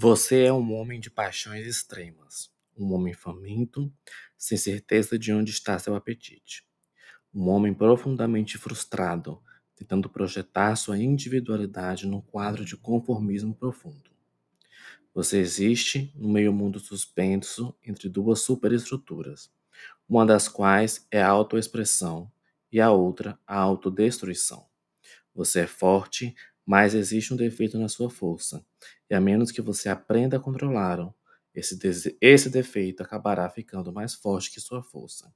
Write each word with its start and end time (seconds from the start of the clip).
Você 0.00 0.44
é 0.44 0.52
um 0.52 0.74
homem 0.74 1.00
de 1.00 1.10
paixões 1.10 1.66
extremas, 1.66 2.52
um 2.78 2.92
homem 2.92 3.12
faminto, 3.12 3.92
sem 4.36 4.56
certeza 4.56 5.18
de 5.18 5.32
onde 5.32 5.50
está 5.50 5.76
seu 5.76 5.96
apetite. 5.96 6.64
Um 7.34 7.48
homem 7.48 7.74
profundamente 7.74 8.56
frustrado, 8.58 9.42
tentando 9.74 10.08
projetar 10.08 10.76
sua 10.76 10.96
individualidade 10.96 12.06
num 12.06 12.20
quadro 12.20 12.64
de 12.64 12.76
conformismo 12.76 13.52
profundo. 13.56 14.08
Você 15.12 15.38
existe 15.38 16.12
no 16.14 16.28
meio-mundo 16.28 16.78
suspenso 16.78 17.74
entre 17.84 18.08
duas 18.08 18.38
superestruturas, 18.38 19.50
uma 20.08 20.24
das 20.24 20.46
quais 20.46 21.08
é 21.10 21.20
a 21.20 21.28
autoexpressão 21.28 22.30
e 22.70 22.80
a 22.80 22.92
outra 22.92 23.36
a 23.44 23.56
autodestruição. 23.56 24.64
Você 25.34 25.62
é 25.62 25.66
forte, 25.66 26.36
mas 26.68 26.94
existe 26.94 27.32
um 27.32 27.36
defeito 27.36 27.78
na 27.78 27.88
sua 27.88 28.10
força, 28.10 28.62
e 29.08 29.14
a 29.14 29.20
menos 29.22 29.50
que 29.50 29.62
você 29.62 29.88
aprenda 29.88 30.36
a 30.36 30.40
controlá-lo, 30.40 31.14
esse, 31.54 31.78
esse 32.20 32.50
defeito 32.50 33.02
acabará 33.02 33.48
ficando 33.48 33.90
mais 33.90 34.14
forte 34.14 34.50
que 34.50 34.60
sua 34.60 34.82
força, 34.82 35.34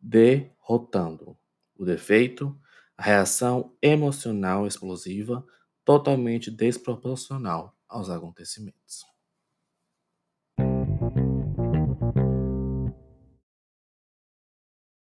derrotando 0.00 1.36
o 1.76 1.84
defeito, 1.84 2.58
a 2.96 3.02
reação 3.02 3.76
emocional 3.82 4.66
explosiva 4.66 5.46
totalmente 5.84 6.50
desproporcional 6.50 7.76
aos 7.86 8.08
acontecimentos. 8.08 9.04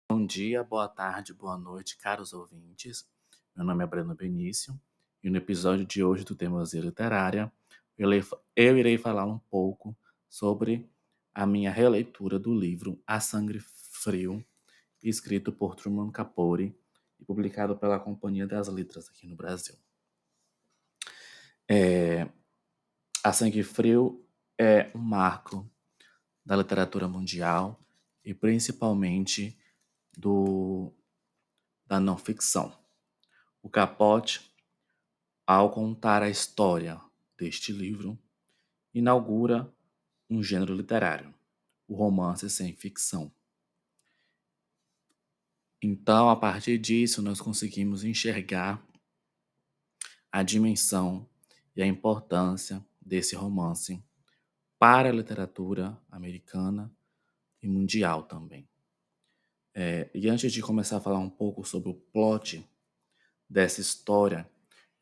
Bom 0.09 0.25
dia, 0.25 0.63
boa 0.63 0.87
tarde, 0.87 1.31
boa 1.31 1.59
noite, 1.59 1.95
caros 1.95 2.33
ouvintes. 2.33 3.07
Meu 3.55 3.63
nome 3.63 3.83
é 3.83 3.87
Breno 3.87 4.15
Benício 4.15 4.75
e 5.23 5.29
no 5.29 5.37
episódio 5.37 5.85
de 5.85 6.03
hoje 6.03 6.25
do 6.25 6.35
Teimosia 6.35 6.81
Literária 6.81 7.51
eu 7.97 8.77
irei 8.77 8.97
falar 8.97 9.25
um 9.25 9.39
pouco 9.39 9.95
sobre 10.27 10.89
a 11.33 11.45
minha 11.45 11.71
releitura 11.71 12.37
do 12.37 12.53
livro 12.53 13.01
A 13.07 13.19
Sangue 13.19 13.59
Frio, 13.59 14.43
escrito 15.01 15.51
por 15.51 15.75
Truman 15.75 16.11
Capote 16.11 16.75
e 17.19 17.23
publicado 17.25 17.77
pela 17.77 17.99
Companhia 17.99 18.45
das 18.45 18.67
Letras 18.67 19.07
aqui 19.09 19.25
no 19.25 19.35
Brasil. 19.35 19.75
É, 21.69 22.27
a 23.23 23.31
Sangue 23.31 23.63
Frio 23.63 24.25
é 24.57 24.91
um 24.93 24.99
marco 24.99 25.69
da 26.45 26.55
literatura 26.55 27.07
mundial 27.07 27.79
e 28.25 28.33
principalmente 28.33 29.57
do, 30.17 30.91
da 31.85 31.99
não 31.99 32.17
ficção. 32.17 32.77
O 33.61 33.69
Capote, 33.69 34.52
ao 35.45 35.71
contar 35.71 36.23
a 36.23 36.29
história 36.29 36.99
deste 37.37 37.71
livro, 37.71 38.17
inaugura 38.93 39.71
um 40.29 40.41
gênero 40.41 40.73
literário, 40.73 41.33
o 41.87 41.95
romance 41.95 42.49
sem 42.49 42.73
ficção. 42.73 43.31
Então, 45.81 46.29
a 46.29 46.35
partir 46.35 46.77
disso, 46.77 47.21
nós 47.21 47.41
conseguimos 47.41 48.03
enxergar 48.03 48.81
a 50.31 50.41
dimensão 50.41 51.27
e 51.75 51.81
a 51.81 51.85
importância 51.85 52.83
desse 53.01 53.35
romance 53.35 54.01
para 54.79 55.09
a 55.09 55.13
literatura 55.13 55.97
americana 56.09 56.91
e 57.61 57.67
mundial 57.67 58.23
também. 58.23 58.67
É, 59.75 60.09
e 60.13 60.29
antes 60.29 60.53
de 60.53 60.61
começar 60.61 60.97
a 60.97 61.01
falar 61.01 61.19
um 61.19 61.29
pouco 61.29 61.65
sobre 61.65 61.89
o 61.89 61.93
plot 61.93 62.67
dessa 63.49 63.81
história, 63.81 64.49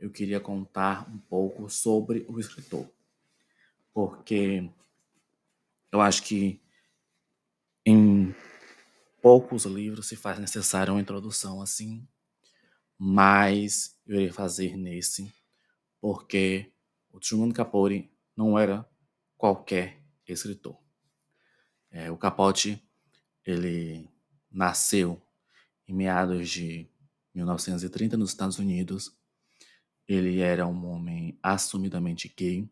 eu 0.02 0.10
queria 0.10 0.40
contar 0.40 1.08
um 1.08 1.20
pouco 1.20 1.70
sobre 1.70 2.26
o 2.28 2.40
escritor. 2.40 2.90
Porque 3.94 4.68
eu 5.92 6.02
acho 6.02 6.24
que 6.24 6.60
em 7.86 8.36
poucos 9.22 9.66
livros 9.66 10.08
se 10.08 10.16
faz 10.16 10.40
necessária 10.40 10.92
uma 10.92 11.00
introdução 11.00 11.62
assim, 11.62 12.08
mas 12.98 13.96
eu 14.08 14.16
irei 14.16 14.32
fazer 14.32 14.76
nesse, 14.76 15.32
porque 16.00 16.74
o 17.12 17.20
Truman 17.20 17.52
Capote 17.52 18.12
não 18.36 18.58
era 18.58 18.84
qualquer 19.38 20.02
escritor. 20.28 20.78
É, 21.92 22.10
o 22.10 22.18
Capote, 22.18 22.82
ele 23.46 24.10
nasceu 24.50 25.22
em 25.88 25.94
meados 25.94 26.50
de 26.50 26.90
1930 27.36 28.18
nos 28.18 28.32
Estados 28.32 28.58
Unidos. 28.58 29.16
Ele 30.12 30.42
era 30.42 30.68
um 30.68 30.92
homem 30.92 31.40
assumidamente 31.42 32.28
gay, 32.36 32.70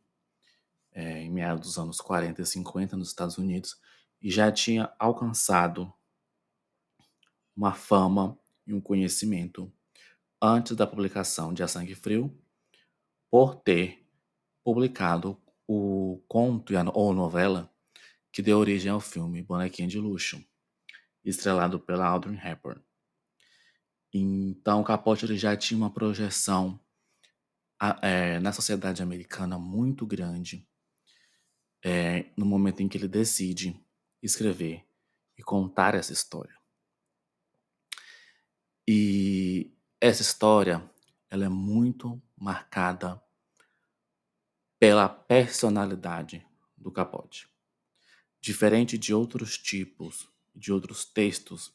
é, 0.91 1.21
em 1.21 1.31
meados 1.31 1.67
dos 1.67 1.77
anos 1.77 2.01
40 2.01 2.41
e 2.41 2.45
50 2.45 2.97
nos 2.97 3.07
Estados 3.07 3.37
Unidos, 3.37 3.79
e 4.21 4.29
já 4.29 4.51
tinha 4.51 4.93
alcançado 4.99 5.93
uma 7.55 7.73
fama 7.73 8.37
e 8.67 8.73
um 8.73 8.81
conhecimento 8.81 9.71
antes 10.41 10.75
da 10.75 10.85
publicação 10.85 11.53
de 11.53 11.63
A 11.63 11.67
Sangue 11.69 11.95
Frio, 11.95 12.37
por 13.31 13.55
ter 13.55 14.05
publicado 14.61 15.41
o 15.65 16.21
conto 16.27 16.73
ou 16.93 17.13
novela 17.13 17.73
que 18.33 18.41
deu 18.41 18.57
origem 18.57 18.91
ao 18.91 18.99
filme 18.99 19.41
Bonequinha 19.43 19.87
de 19.87 19.97
Luxo, 19.97 20.43
estrelado 21.23 21.79
pela 21.79 22.05
Audrey 22.05 22.35
Hepburn. 22.35 22.83
Então, 24.13 24.83
Capote 24.83 25.37
já 25.37 25.55
tinha 25.55 25.77
uma 25.77 25.89
projeção 25.89 26.77
é, 28.01 28.39
na 28.39 28.51
sociedade 28.51 29.01
americana 29.01 29.57
muito 29.57 30.05
grande 30.05 30.67
é, 31.83 32.25
no 32.35 32.45
momento 32.45 32.81
em 32.81 32.89
que 32.89 32.97
ele 32.97 33.07
decide 33.07 33.79
escrever 34.21 34.85
e 35.37 35.43
contar 35.43 35.95
essa 35.95 36.11
história. 36.11 36.57
E 38.87 39.71
essa 40.01 40.21
história 40.21 40.83
ela 41.29 41.45
é 41.45 41.49
muito 41.49 42.21
marcada 42.35 43.21
pela 44.79 45.07
personalidade 45.07 46.45
do 46.75 46.91
Capote. 46.91 47.47
Diferente 48.41 48.97
de 48.97 49.13
outros 49.13 49.57
tipos, 49.57 50.27
de 50.55 50.71
outros 50.71 51.05
textos 51.05 51.73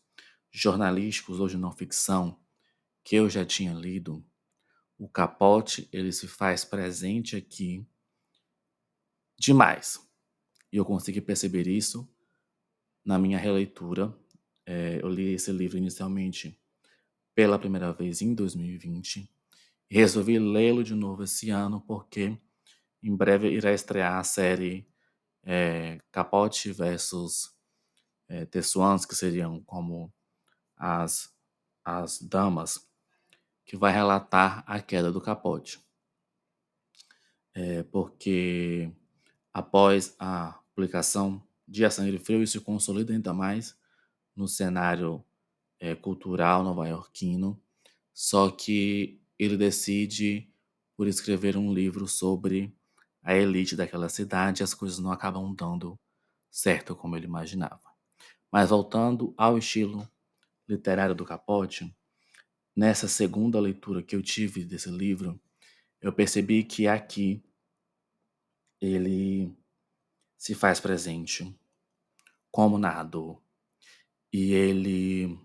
jornalísticos 0.51 1.41
ou 1.41 1.49
de 1.49 1.57
não 1.57 1.71
ficção 1.71 2.39
que 3.03 3.17
eu 3.17 3.29
já 3.29 3.45
tinha 3.45 3.73
lido, 3.73 4.25
o 4.99 5.09
capote 5.09 5.88
ele 5.93 6.12
se 6.12 6.27
faz 6.27 6.65
presente 6.65 7.37
aqui 7.37 7.87
demais. 9.38 10.00
E 10.72 10.77
eu 10.77 10.84
consegui 10.84 11.21
perceber 11.21 11.66
isso 11.66 12.09
na 13.05 13.19
minha 13.19 13.38
releitura. 13.38 14.16
É, 14.66 15.00
eu 15.03 15.09
li 15.09 15.34
esse 15.34 15.53
livro 15.53 15.77
inicialmente 15.77 16.59
pela 17.34 17.59
primeira 17.59 17.93
vez 17.93 18.22
em 18.22 18.34
2020 18.34 19.31
e 19.91 19.94
resolvi 19.94 20.38
lê-lo 20.38 20.82
de 20.82 20.94
novo 20.94 21.25
esse 21.25 21.50
ano 21.50 21.81
porque 21.81 22.38
em 23.03 23.15
breve 23.15 23.50
irá 23.50 23.72
estrear 23.72 24.19
a 24.19 24.25
série 24.25 24.88
é, 25.43 26.00
Capote 26.11 26.72
versus 26.72 27.55
é, 28.28 28.47
Tessuans, 28.47 29.05
que 29.05 29.15
seriam 29.15 29.62
como 29.65 30.12
as, 30.76 31.31
as 31.84 32.21
damas, 32.21 32.88
que 33.65 33.77
vai 33.77 33.93
relatar 33.93 34.63
a 34.67 34.81
queda 34.81 35.11
do 35.11 35.21
capote. 35.21 35.81
É, 37.55 37.83
porque 37.85 38.91
após 39.53 40.15
a 40.19 40.61
publicação 40.75 41.43
de 41.67 41.85
A 41.85 41.91
Sangue 41.91 42.19
Frio, 42.19 42.43
isso 42.43 42.59
se 42.59 42.65
consolida 42.65 43.13
ainda 43.13 43.33
mais 43.33 43.77
no 44.35 44.49
cenário 44.49 45.25
é, 45.79 45.95
cultural 45.95 46.65
nova-iorquino, 46.65 47.61
só 48.13 48.51
que 48.51 49.21
ele 49.39 49.57
decide 49.57 50.49
por 50.97 51.07
escrever 51.07 51.57
um 51.57 51.73
livro 51.73 52.06
sobre 52.06 52.75
a 53.23 53.35
elite 53.35 53.75
daquela 53.75 54.09
cidade 54.09 54.62
e 54.62 54.65
as 54.65 54.75
coisas 54.75 54.99
não 54.99 55.11
acabam 55.11 55.55
dando 55.55 55.99
certo 56.50 56.94
como 56.94 57.17
ele 57.17 57.27
imaginava. 57.27 57.83
Mas 58.50 58.71
voltando 58.71 59.35
ao 59.37 59.59
estilo 59.59 60.09
literário 60.69 61.15
do 61.15 61.25
Capote, 61.25 61.93
nessa 62.75 63.09
segunda 63.09 63.61
leitura 63.61 64.03
que 64.03 64.17
eu 64.17 64.23
tive 64.23 64.65
desse 64.65 64.91
livro, 64.91 65.41
eu 66.00 66.12
percebi 66.12 66.65
que 66.65 66.87
aqui 66.87 67.43
ele 68.81 69.56
se 70.37 70.55
faz 70.55 70.81
presente 70.81 71.56
como 72.50 72.79
narrador 72.79 73.41
e 74.32 74.53
ele 74.53 75.38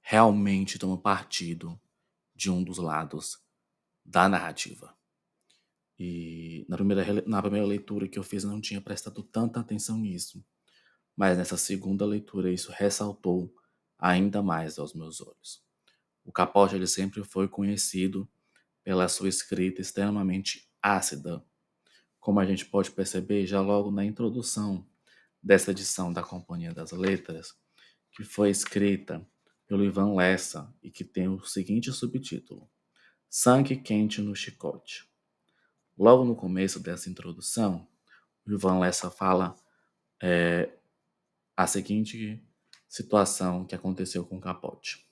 realmente 0.00 0.78
toma 0.78 0.96
partido 0.96 1.78
de 2.34 2.50
um 2.50 2.62
dos 2.62 2.78
lados 2.78 3.42
da 4.04 4.28
narrativa. 4.28 4.96
E 5.98 6.64
na 6.68 6.76
primeira, 6.76 7.22
na 7.26 7.40
primeira 7.40 7.66
leitura 7.66 8.08
que 8.08 8.18
eu 8.18 8.24
fiz, 8.24 8.42
eu 8.42 8.50
não 8.50 8.60
tinha 8.60 8.80
prestado 8.80 9.22
tanta 9.22 9.60
atenção 9.60 9.98
nisso. 9.98 10.44
Mas 11.16 11.36
nessa 11.36 11.56
segunda 11.56 12.04
leitura, 12.06 12.50
isso 12.50 12.72
ressaltou 12.72 13.54
ainda 13.98 14.42
mais 14.42 14.78
aos 14.78 14.94
meus 14.94 15.20
olhos. 15.20 15.62
O 16.24 16.32
Capote 16.32 16.74
ele 16.74 16.86
sempre 16.86 17.24
foi 17.24 17.48
conhecido 17.48 18.28
pela 18.84 19.08
sua 19.08 19.28
escrita 19.28 19.80
extremamente 19.80 20.68
ácida, 20.80 21.44
como 22.18 22.40
a 22.40 22.44
gente 22.44 22.66
pode 22.66 22.90
perceber 22.90 23.46
já 23.46 23.60
logo 23.60 23.90
na 23.90 24.04
introdução 24.04 24.86
dessa 25.42 25.72
edição 25.72 26.12
da 26.12 26.22
Companhia 26.22 26.72
das 26.72 26.92
Letras, 26.92 27.54
que 28.12 28.22
foi 28.22 28.50
escrita 28.50 29.26
pelo 29.66 29.84
Ivan 29.84 30.14
Lessa 30.14 30.72
e 30.82 30.90
que 30.90 31.04
tem 31.04 31.28
o 31.28 31.42
seguinte 31.44 31.90
subtítulo: 31.92 32.70
Sangue 33.28 33.76
Quente 33.76 34.20
no 34.20 34.34
Chicote. 34.34 35.08
Logo 35.98 36.24
no 36.24 36.36
começo 36.36 36.80
dessa 36.80 37.10
introdução, 37.10 37.88
o 38.46 38.52
Ivan 38.52 38.78
Lessa 38.78 39.10
fala 39.10 39.56
é, 40.22 40.72
a 41.56 41.66
seguinte 41.66 42.42
situação 42.88 43.64
que 43.64 43.74
aconteceu 43.74 44.24
com 44.24 44.36
o 44.36 44.40
Capote. 44.40 45.06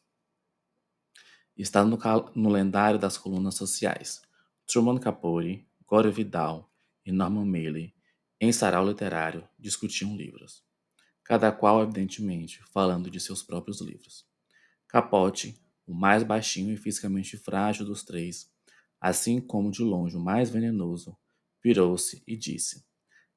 Está 1.61 1.85
no, 1.85 1.99
no 2.35 2.49
lendário 2.49 2.99
das 2.99 3.19
colunas 3.19 3.55
sociais. 3.55 4.23
Truman 4.67 4.97
Capote, 4.97 5.69
Gore 5.87 6.11
Vidal 6.11 6.73
e 7.05 7.13
Norman 7.13 7.45
Mailer, 7.45 7.93
em 8.41 8.51
sarau 8.51 8.89
literário, 8.89 9.47
discutiam 9.59 10.17
livros, 10.17 10.65
cada 11.23 11.53
qual, 11.53 11.83
evidentemente, 11.83 12.63
falando 12.73 13.11
de 13.11 13.21
seus 13.21 13.43
próprios 13.43 13.83
livros. 13.83 14.25
Capote, 14.89 15.61
o 15.87 15.93
mais 15.93 16.23
baixinho 16.23 16.73
e 16.73 16.79
fisicamente 16.79 17.37
frágil 17.37 17.85
dos 17.85 18.03
três, 18.03 18.51
assim 18.99 19.39
como 19.39 19.71
de 19.71 19.83
longe 19.83 20.17
o 20.17 20.21
mais 20.21 20.49
venenoso, 20.49 21.15
virou-se 21.63 22.23
e 22.27 22.39
disse: 22.39 22.87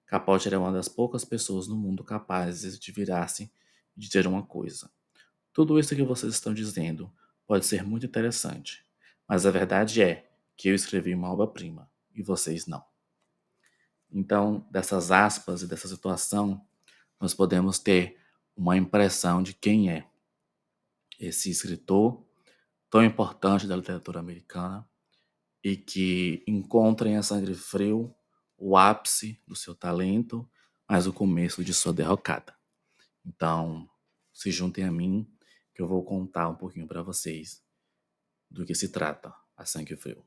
Capote 0.06 0.48
era 0.48 0.58
uma 0.58 0.72
das 0.72 0.88
poucas 0.88 1.26
pessoas 1.26 1.68
no 1.68 1.76
mundo 1.76 2.06
capazes 2.06 2.80
de 2.80 2.90
virar-se 2.94 3.52
e 3.98 4.00
dizer 4.00 4.26
uma 4.28 4.44
coisa. 4.44 4.90
Tudo 5.52 5.78
isso 5.78 5.94
que 5.94 6.04
vocês 6.04 6.34
estão 6.34 6.54
dizendo 6.54 7.12
pode 7.46 7.66
ser 7.66 7.84
muito 7.84 8.06
interessante, 8.06 8.84
mas 9.28 9.46
a 9.46 9.52
verdade 9.52 10.02
é 10.02 10.30
que 10.56 10.70
eu 10.70 10.76
escrevi 10.76 11.14
uma 11.14 11.32
obra-prima 11.32 11.90
e 12.14 12.22
vocês 12.22 12.66
não. 12.68 12.84
Então, 14.12 14.66
dessas 14.70 15.12
aspas 15.12 15.64
e 15.64 15.68
dessa 15.68 15.88
situação, 15.88 16.66
nós 17.20 17.34
podemos 17.34 17.80
ter 17.80 18.18
uma 18.56 18.78
impressão 18.78 19.42
de 19.42 19.54
quem 19.54 19.90
é 19.90 20.08
esse 21.20 21.50
escritor 21.50 22.24
tão 22.90 23.04
importante 23.04 23.66
da 23.66 23.76
literatura 23.76 24.20
americana 24.20 24.88
e 25.64 25.76
que 25.76 26.44
encontra 26.46 27.10
em 27.10 27.18
A 27.18 27.24
Sangue 27.24 27.56
Frio 27.56 28.14
o 28.58 28.78
ápice 28.78 29.42
do 29.48 29.56
seu 29.56 29.74
talento, 29.74 30.48
mas 30.88 31.08
o 31.08 31.14
começo 31.14 31.64
de 31.64 31.74
sua 31.74 31.92
derrocada. 31.92 32.56
Então, 33.26 33.90
se 34.32 34.52
juntem 34.52 34.84
a 34.84 34.92
mim 34.92 35.28
que 35.74 35.82
eu 35.82 35.88
vou 35.88 36.04
contar 36.04 36.50
um 36.50 36.56
pouquinho 36.56 36.88
para 36.88 37.02
vocês 37.02 37.64
do 38.50 38.66
que 38.66 38.76
se 38.76 38.90
trata 38.90 39.34
A 39.58 39.66
Sangue 39.66 39.96
Frio. 39.96 40.24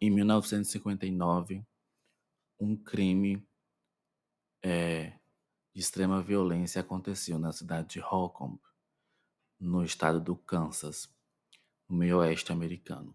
Em 0.00 0.10
1959, 0.10 1.64
um 2.58 2.76
crime 2.76 3.46
é, 4.62 5.12
de 5.72 5.80
extrema 5.80 6.20
violência 6.20 6.80
aconteceu 6.80 7.38
na 7.38 7.52
cidade 7.52 7.88
de 7.88 8.00
Holcomb, 8.00 8.60
no 9.58 9.84
estado 9.84 10.20
do 10.20 10.36
Kansas, 10.36 11.08
no 11.88 11.96
meio 11.96 12.18
oeste 12.18 12.52
americano. 12.52 13.14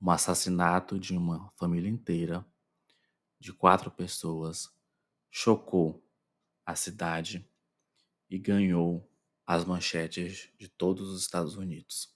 Um 0.00 0.10
assassinato 0.10 0.98
de 0.98 1.16
uma 1.16 1.50
família 1.56 1.88
inteira, 1.88 2.46
de 3.40 3.52
quatro 3.52 3.90
pessoas, 3.90 4.70
chocou 5.30 6.02
a 6.64 6.74
cidade 6.76 7.46
e 8.28 8.38
ganhou 8.38 9.08
as 9.46 9.64
manchetes 9.64 10.50
de 10.58 10.68
todos 10.68 11.08
os 11.08 11.22
Estados 11.22 11.56
Unidos. 11.56 12.14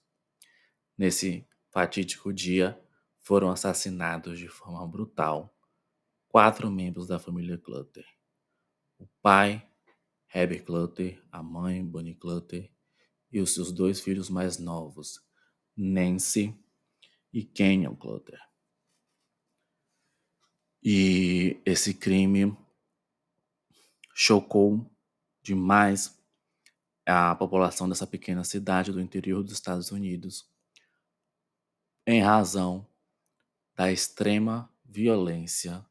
Nesse 0.97 1.47
fatídico 1.71 2.31
dia, 2.31 2.79
foram 3.19 3.49
assassinados 3.49 4.37
de 4.37 4.47
forma 4.47 4.85
brutal 4.87 5.57
quatro 6.27 6.69
membros 6.69 7.07
da 7.07 7.17
família 7.17 7.57
Clutter: 7.57 8.05
o 8.99 9.07
pai, 9.21 9.67
Herbert 10.33 10.63
Clutter, 10.65 11.23
a 11.31 11.41
mãe, 11.41 11.83
Bonnie 11.83 12.15
Clutter, 12.15 12.71
e 13.31 13.39
os 13.39 13.53
seus 13.53 13.71
dois 13.71 14.01
filhos 14.01 14.29
mais 14.29 14.59
novos, 14.59 15.19
Nancy 15.75 16.55
e 17.31 17.43
Kenyon 17.43 17.95
Clutter. 17.95 18.39
E 20.83 21.61
esse 21.65 21.93
crime 21.93 22.55
chocou 24.13 24.92
demais 25.43 26.17
a 27.05 27.35
população 27.35 27.87
dessa 27.89 28.07
pequena 28.07 28.43
cidade 28.43 28.91
do 28.91 29.01
interior 29.01 29.43
dos 29.43 29.53
Estados 29.53 29.91
Unidos, 29.91 30.49
em 32.07 32.21
razão 32.21 32.87
da 33.75 33.91
extrema 33.91 34.71
violência 34.85 35.85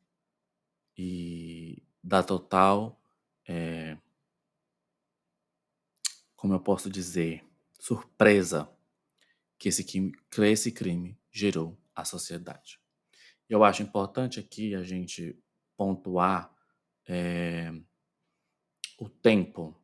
e 0.96 1.82
da 2.02 2.22
total, 2.22 3.00
é, 3.46 3.96
como 6.34 6.54
eu 6.54 6.60
posso 6.60 6.90
dizer, 6.90 7.44
surpresa 7.78 8.70
que 9.58 9.68
esse 9.68 9.84
crime, 9.84 10.12
que 10.30 10.42
esse 10.42 10.72
crime 10.72 11.18
gerou 11.30 11.78
à 11.94 12.04
sociedade. 12.04 12.80
Eu 13.48 13.62
acho 13.62 13.82
importante 13.82 14.40
aqui 14.40 14.74
a 14.74 14.82
gente 14.82 15.38
pontuar 15.76 16.52
é, 17.06 17.72
o 19.02 19.08
tempo 19.08 19.76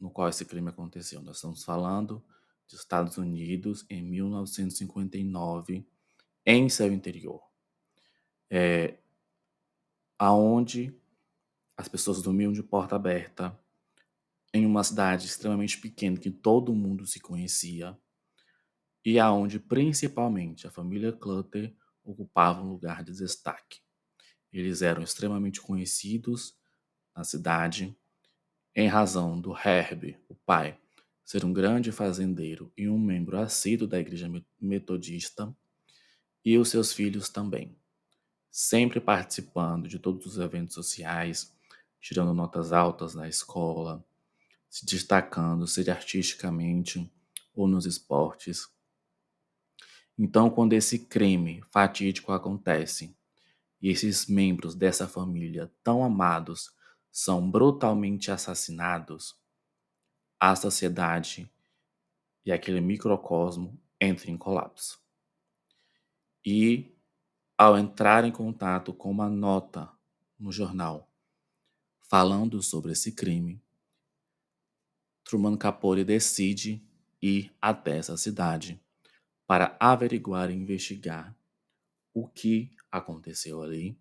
no 0.00 0.10
qual 0.10 0.30
esse 0.30 0.46
crime 0.46 0.70
aconteceu. 0.70 1.20
Nós 1.20 1.36
estamos 1.36 1.62
falando 1.62 2.24
dos 2.66 2.80
Estados 2.80 3.18
Unidos 3.18 3.84
em 3.90 4.02
1959, 4.02 5.86
em 6.46 6.68
seu 6.70 6.90
interior, 6.90 7.42
é, 8.48 8.96
aonde 10.18 10.98
as 11.76 11.88
pessoas 11.88 12.22
dormiam 12.22 12.52
de 12.52 12.62
porta 12.62 12.96
aberta, 12.96 13.58
em 14.54 14.64
uma 14.64 14.82
cidade 14.82 15.26
extremamente 15.26 15.78
pequena 15.78 16.16
que 16.16 16.30
todo 16.30 16.74
mundo 16.74 17.06
se 17.06 17.20
conhecia, 17.20 17.98
e 19.04 19.18
aonde 19.18 19.60
principalmente 19.60 20.66
a 20.66 20.70
família 20.70 21.12
Clutter 21.12 21.76
ocupava 22.02 22.62
um 22.62 22.70
lugar 22.70 23.04
de 23.04 23.12
destaque. 23.12 23.80
Eles 24.50 24.80
eram 24.80 25.02
extremamente 25.02 25.60
conhecidos 25.60 26.56
na 27.14 27.22
cidade 27.22 27.94
em 28.76 28.86
razão 28.86 29.40
do 29.40 29.56
Herb, 29.56 30.16
o 30.28 30.34
pai, 30.34 30.78
ser 31.24 31.44
um 31.44 31.52
grande 31.52 31.90
fazendeiro 31.90 32.72
e 32.76 32.88
um 32.88 32.98
membro 32.98 33.38
assíduo 33.38 33.88
da 33.88 33.98
igreja 33.98 34.30
metodista, 34.60 35.52
e 36.44 36.56
os 36.56 36.68
seus 36.68 36.92
filhos 36.92 37.28
também, 37.28 37.76
sempre 38.50 39.00
participando 39.00 39.88
de 39.88 39.98
todos 39.98 40.26
os 40.26 40.38
eventos 40.38 40.74
sociais, 40.74 41.52
tirando 41.98 42.32
notas 42.32 42.72
altas 42.72 43.14
na 43.14 43.26
escola, 43.26 44.04
se 44.70 44.86
destacando, 44.86 45.66
seja 45.66 45.92
artisticamente 45.92 47.10
ou 47.54 47.66
nos 47.66 47.86
esportes, 47.86 48.68
então, 50.18 50.48
quando 50.48 50.72
esse 50.72 51.00
crime 51.00 51.62
fatídico 51.70 52.32
acontece 52.32 53.14
e 53.82 53.90
esses 53.90 54.26
membros 54.26 54.74
dessa 54.74 55.06
família 55.06 55.70
tão 55.84 56.02
amados 56.02 56.70
são 57.16 57.50
brutalmente 57.50 58.30
assassinados, 58.30 59.34
a 60.38 60.54
sociedade 60.54 61.50
e 62.44 62.52
aquele 62.52 62.78
microcosmo 62.78 63.80
entram 63.98 64.34
em 64.34 64.36
colapso. 64.36 65.00
E, 66.44 66.94
ao 67.56 67.78
entrar 67.78 68.26
em 68.26 68.30
contato 68.30 68.92
com 68.92 69.10
uma 69.10 69.30
nota 69.30 69.90
no 70.38 70.52
jornal 70.52 71.10
falando 72.02 72.62
sobre 72.62 72.92
esse 72.92 73.12
crime, 73.12 73.62
Truman 75.24 75.56
Capote 75.56 76.04
decide 76.04 76.86
ir 77.22 77.50
até 77.62 77.96
essa 77.96 78.18
cidade 78.18 78.78
para 79.46 79.74
averiguar 79.80 80.50
e 80.50 80.54
investigar 80.54 81.34
o 82.12 82.28
que 82.28 82.76
aconteceu 82.92 83.62
ali 83.62 83.98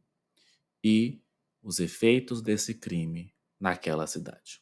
e 0.83 1.24
os 1.65 1.79
efeitos 1.79 2.43
desse 2.43 2.75
crime 2.75 3.33
naquela 3.59 4.05
cidade. 4.05 4.61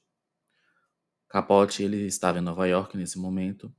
Capote 1.28 1.84
ele 1.84 2.06
estava 2.06 2.40
em 2.40 2.42
Nova 2.42 2.66
York 2.66 2.96
nesse 2.96 3.20
momento 3.20 3.76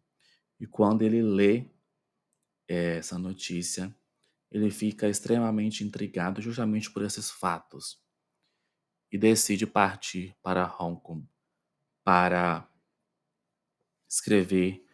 e 0.60 0.66
quando 0.66 1.00
ele 1.00 1.22
lê 1.22 1.70
é, 2.68 2.98
essa 2.98 3.18
notícia, 3.18 3.96
ele 4.50 4.70
fica 4.70 5.08
extremamente 5.08 5.82
intrigado 5.82 6.42
justamente 6.42 6.90
por 6.90 7.02
esses 7.02 7.30
fatos 7.30 7.98
e 9.10 9.16
decide 9.16 9.66
partir 9.66 10.36
para 10.42 10.76
Hong 10.78 11.00
Kong 11.00 11.26
para 12.04 12.70
escrever 14.06 14.86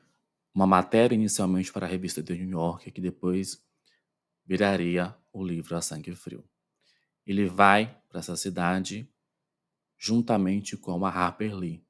uma 0.54 0.68
matéria 0.68 1.16
inicialmente 1.16 1.72
para 1.72 1.84
a 1.84 1.88
revista 1.88 2.22
The 2.22 2.34
New 2.34 2.50
York, 2.50 2.92
que 2.92 3.00
depois 3.00 3.60
viraria 4.46 5.16
o 5.32 5.44
livro 5.44 5.76
A 5.76 5.82
Sangue 5.82 6.14
Frio. 6.14 6.48
Ele 7.26 7.46
vai 7.46 8.00
para 8.08 8.20
essa 8.20 8.36
cidade 8.36 9.08
juntamente 9.98 10.76
com 10.76 11.04
a 11.04 11.10
Harper 11.10 11.54
Lee, 11.54 11.84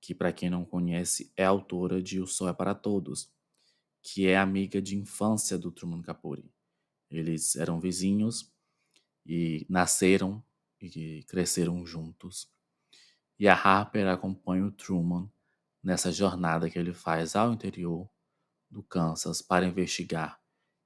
que 0.00 0.14
para 0.14 0.32
quem 0.32 0.48
não 0.48 0.64
conhece 0.64 1.32
é 1.36 1.44
autora 1.44 2.02
de 2.02 2.20
O 2.20 2.26
Sol 2.26 2.48
é 2.48 2.52
para 2.52 2.74
Todos, 2.74 3.30
que 4.02 4.26
é 4.26 4.36
amiga 4.36 4.80
de 4.80 4.96
infância 4.96 5.58
do 5.58 5.70
Truman 5.70 6.00
Capote. 6.00 6.50
Eles 7.10 7.56
eram 7.56 7.78
vizinhos 7.80 8.52
e 9.24 9.66
nasceram 9.68 10.42
e 10.80 11.24
cresceram 11.24 11.84
juntos. 11.84 12.50
E 13.38 13.48
a 13.48 13.54
Harper 13.54 14.08
acompanha 14.08 14.64
o 14.64 14.70
Truman 14.70 15.30
nessa 15.82 16.10
jornada 16.10 16.70
que 16.70 16.78
ele 16.78 16.94
faz 16.94 17.36
ao 17.36 17.52
interior 17.52 18.08
do 18.70 18.82
Kansas 18.82 19.42
para 19.42 19.66
investigar 19.66 20.40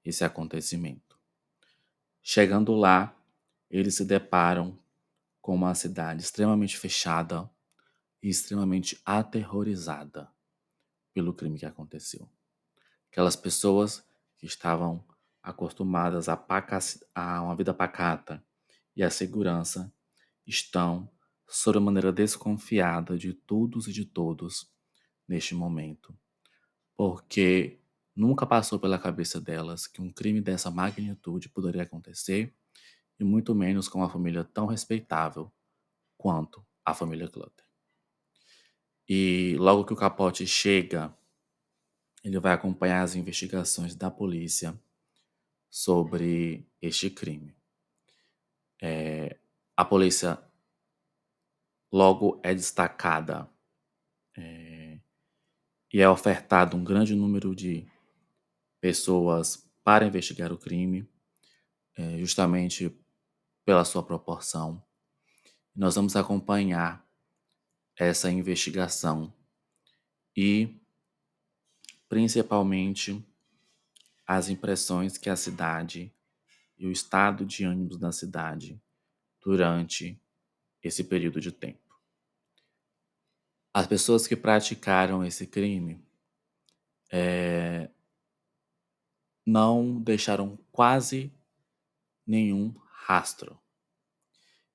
esse 0.04 0.24
acontecimento. 0.24 1.18
Chegando 2.22 2.74
lá, 2.74 3.16
eles 3.70 3.94
se 3.94 4.04
deparam 4.04 4.78
com 5.40 5.54
uma 5.54 5.74
cidade 5.74 6.22
extremamente 6.22 6.76
fechada 6.76 7.48
e 8.22 8.28
extremamente 8.28 9.00
aterrorizada 9.04 10.30
pelo 11.14 11.32
crime 11.32 11.58
que 11.58 11.66
aconteceu. 11.66 12.28
Aquelas 13.10 13.36
pessoas 13.36 14.04
que 14.36 14.46
estavam 14.46 15.04
acostumadas 15.42 16.28
a, 16.28 16.38
a 17.14 17.42
uma 17.42 17.56
vida 17.56 17.72
pacata 17.72 18.44
e 18.94 19.02
a 19.02 19.10
segurança 19.10 19.92
estão 20.46 21.10
sobremaneira 21.48 22.12
desconfiada 22.12 23.16
de 23.16 23.32
todos 23.32 23.88
e 23.88 23.92
de 23.92 24.04
todos 24.04 24.70
neste 25.26 25.54
momento, 25.54 26.16
porque 26.96 27.80
nunca 28.14 28.46
passou 28.46 28.78
pela 28.78 28.98
cabeça 28.98 29.40
delas 29.40 29.86
que 29.86 30.02
um 30.02 30.12
crime 30.12 30.40
dessa 30.40 30.70
magnitude 30.70 31.48
poderia 31.48 31.82
acontecer, 31.82 32.54
e 33.20 33.24
muito 33.24 33.54
menos 33.54 33.88
com 33.88 33.98
uma 33.98 34.08
família 34.08 34.42
tão 34.42 34.66
respeitável 34.66 35.52
quanto 36.16 36.66
a 36.84 36.94
família 36.94 37.28
Clutter. 37.28 37.64
E 39.08 39.56
logo 39.58 39.84
que 39.84 39.92
o 39.92 39.96
capote 39.96 40.46
chega, 40.46 41.14
ele 42.24 42.38
vai 42.38 42.52
acompanhar 42.52 43.02
as 43.02 43.14
investigações 43.14 43.94
da 43.94 44.10
polícia 44.10 44.78
sobre 45.68 46.66
este 46.80 47.10
crime. 47.10 47.54
É, 48.82 49.38
a 49.76 49.84
polícia 49.84 50.42
logo 51.92 52.40
é 52.42 52.54
destacada 52.54 53.48
é, 54.36 54.98
e 55.92 56.00
é 56.00 56.08
ofertado 56.08 56.76
um 56.76 56.84
grande 56.84 57.14
número 57.14 57.54
de 57.54 57.86
pessoas 58.80 59.68
para 59.82 60.06
investigar 60.06 60.52
o 60.52 60.58
crime, 60.58 61.08
é, 61.96 62.18
justamente 62.18 62.90
pela 63.70 63.84
sua 63.84 64.02
proporção. 64.02 64.84
Nós 65.76 65.94
vamos 65.94 66.16
acompanhar 66.16 67.08
essa 67.96 68.28
investigação 68.28 69.32
e, 70.36 70.76
principalmente, 72.08 73.24
as 74.26 74.48
impressões 74.48 75.16
que 75.16 75.30
a 75.30 75.36
cidade 75.36 76.12
e 76.76 76.84
o 76.84 76.90
estado 76.90 77.46
de 77.46 77.62
ânimo 77.62 77.96
da 77.96 78.10
cidade 78.10 78.82
durante 79.40 80.20
esse 80.82 81.04
período 81.04 81.40
de 81.40 81.52
tempo. 81.52 81.96
As 83.72 83.86
pessoas 83.86 84.26
que 84.26 84.34
praticaram 84.34 85.24
esse 85.24 85.46
crime 85.46 86.04
é, 87.08 87.88
não 89.46 90.02
deixaram 90.02 90.58
quase 90.72 91.32
nenhum 92.26 92.74
rastro. 93.10 93.59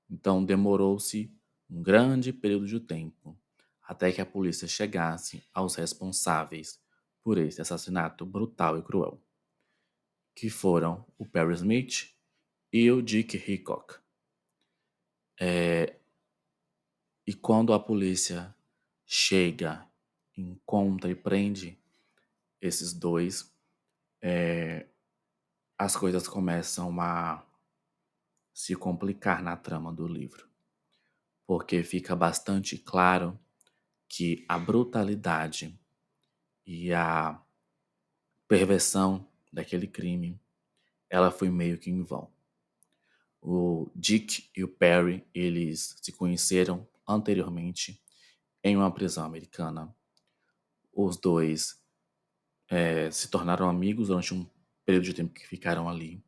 Então 0.09 0.43
demorou-se 0.43 1.33
um 1.69 1.81
grande 1.81 2.31
período 2.31 2.67
de 2.67 2.79
tempo 2.79 3.37
até 3.81 4.11
que 4.11 4.21
a 4.21 4.25
polícia 4.25 4.67
chegasse 4.67 5.43
aos 5.53 5.75
responsáveis 5.75 6.79
por 7.23 7.37
esse 7.37 7.61
assassinato 7.61 8.25
brutal 8.25 8.77
e 8.77 8.81
cruel, 8.81 9.21
que 10.35 10.49
foram 10.49 11.05
o 11.17 11.25
Perry 11.25 11.53
Smith 11.53 12.15
e 12.71 12.89
o 12.91 13.01
Dick 13.01 13.37
Hickok. 13.37 13.99
É, 15.39 15.99
e 17.27 17.33
quando 17.33 17.73
a 17.73 17.79
polícia 17.79 18.55
chega, 19.05 19.87
encontra 20.37 21.09
e 21.09 21.15
prende 21.15 21.79
esses 22.61 22.93
dois, 22.93 23.53
é, 24.21 24.87
as 25.77 25.95
coisas 25.95 26.27
começam 26.27 26.99
a 26.99 27.45
se 28.55 28.73
complicar 28.73 29.43
na 29.43 29.57
trama 29.57 29.91
do 29.91 30.07
livro, 30.07 30.49
porque 31.45 31.83
fica 31.83 32.15
bastante 32.15 32.77
claro 32.77 33.37
que 34.07 34.45
a 34.47 34.57
brutalidade 34.57 35.77
e 36.65 36.93
a 36.93 37.43
perversão 38.47 39.27
daquele 39.51 39.85
crime, 39.85 40.39
ela 41.09 41.31
foi 41.31 41.49
meio 41.49 41.77
que 41.77 41.91
em 41.91 42.01
vão. 42.01 42.31
O 43.41 43.91
Dick 43.93 44.49
e 44.55 44.63
o 44.63 44.69
Perry, 44.69 45.27
eles 45.33 45.97
se 46.01 46.13
conheceram 46.13 46.87
anteriormente 47.05 48.01
em 48.63 48.77
uma 48.77 48.89
prisão 48.89 49.25
americana. 49.25 49.93
Os 50.93 51.17
dois 51.17 51.77
é, 52.69 53.11
se 53.11 53.29
tornaram 53.29 53.69
amigos 53.69 54.07
durante 54.07 54.33
um 54.33 54.49
período 54.85 55.03
de 55.03 55.13
tempo 55.13 55.33
que 55.33 55.45
ficaram 55.45 55.89
ali. 55.89 56.24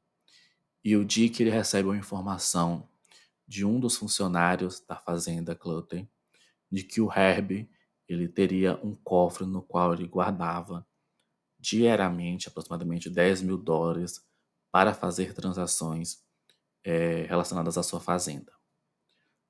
E 0.88 0.96
o 0.96 1.04
Dick 1.04 1.44
ele 1.44 1.50
recebe 1.50 1.90
uma 1.90 1.98
informação 1.98 2.88
de 3.46 3.66
um 3.66 3.78
dos 3.78 3.98
funcionários 3.98 4.80
da 4.80 4.96
fazenda 4.96 5.54
Clutter 5.54 6.08
de 6.72 6.82
que 6.82 7.02
o 7.02 7.12
Herb 7.12 7.70
ele 8.08 8.30
teria 8.30 8.80
um 8.82 8.96
cofre 8.96 9.46
no 9.46 9.62
qual 9.62 9.94
ele 9.94 10.08
guardava 10.08 10.88
diariamente 11.60 12.48
aproximadamente 12.48 13.10
10 13.10 13.42
mil 13.42 13.58
dólares 13.58 14.26
para 14.72 14.94
fazer 14.94 15.34
transações 15.34 16.24
é, 16.86 17.24
relacionadas 17.24 17.78
à 17.78 17.84
sua 17.84 18.00
fazenda. 18.00 18.54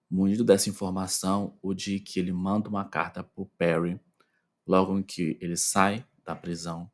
Munido 0.10 0.44
dessa 0.44 0.72
informação, 0.72 1.56
o 1.62 1.72
Dick 1.72 2.20
ele 2.20 2.34
manda 2.34 2.67
uma 2.67 2.84
carta 2.84 3.24
para 3.24 3.44
o 3.44 3.46
Perry 3.46 4.01
logo 4.65 4.98
em 4.98 5.03
que 5.03 5.38
ele 5.39 5.56
sai 5.56 6.03
da 6.25 6.36
prisão 6.36 6.91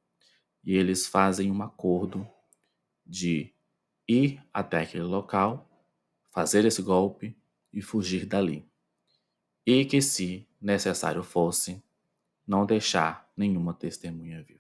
e 0.66 0.76
eles 0.76 1.08
fazem 1.08 1.50
um 1.50 1.64
acordo 1.64 2.28
de 3.06 3.53
ir 4.08 4.42
até 4.54 4.82
aquele 4.82 5.04
local, 5.04 5.70
fazer 6.32 6.66
esse 6.66 6.82
golpe 6.82 7.38
e 7.72 7.82
fugir 7.82 8.26
dali. 8.26 8.68
E 9.66 9.86
que, 9.86 10.02
se 10.02 10.48
necessário 10.60 11.24
fosse, 11.24 11.82
não 12.46 12.66
deixar 12.66 13.32
nenhuma 13.36 13.74
testemunha 13.74 14.44
viva. 14.44 14.60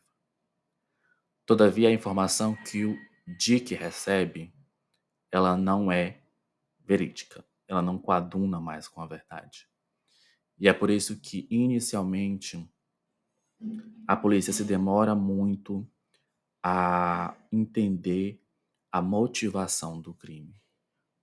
Todavia, 1.46 1.90
a 1.90 1.94
informação 1.94 2.56
que 2.56 2.86
o 2.86 2.98
Dick 3.38 3.74
recebe 3.76 4.54
ela 5.32 5.58
não 5.58 5.92
é 5.92 6.22
verídica, 6.80 7.44
ela 7.68 7.82
não 7.82 7.98
coaduna 7.98 8.60
mais 8.60 8.88
com 8.88 9.02
a 9.02 9.08
verdade. 9.08 9.68
E 10.60 10.68
é 10.68 10.74
por 10.74 10.92
isso 10.92 11.20
que, 11.20 11.48
inicialmente, 11.50 12.70
a 14.08 14.16
polícia 14.16 14.54
se 14.54 14.64
demora 14.64 15.16
muito 15.16 15.90
a 16.62 17.36
entender 17.52 18.43
a 18.94 19.02
motivação 19.02 20.00
do 20.00 20.14
crime. 20.14 20.56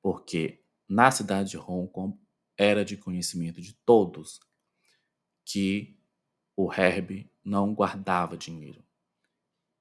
Porque 0.03 0.61
na 0.89 1.09
cidade 1.13 1.51
de 1.51 1.57
Hong 1.57 1.89
Kong 1.89 2.19
era 2.59 2.85
de 2.85 2.97
conhecimento 2.97 3.61
de 3.61 3.75
todos 3.87 4.41
que 5.45 5.97
o 6.57 6.73
Herb 6.73 7.31
não 7.45 7.73
guardava 7.73 8.37
dinheiro. 8.37 8.85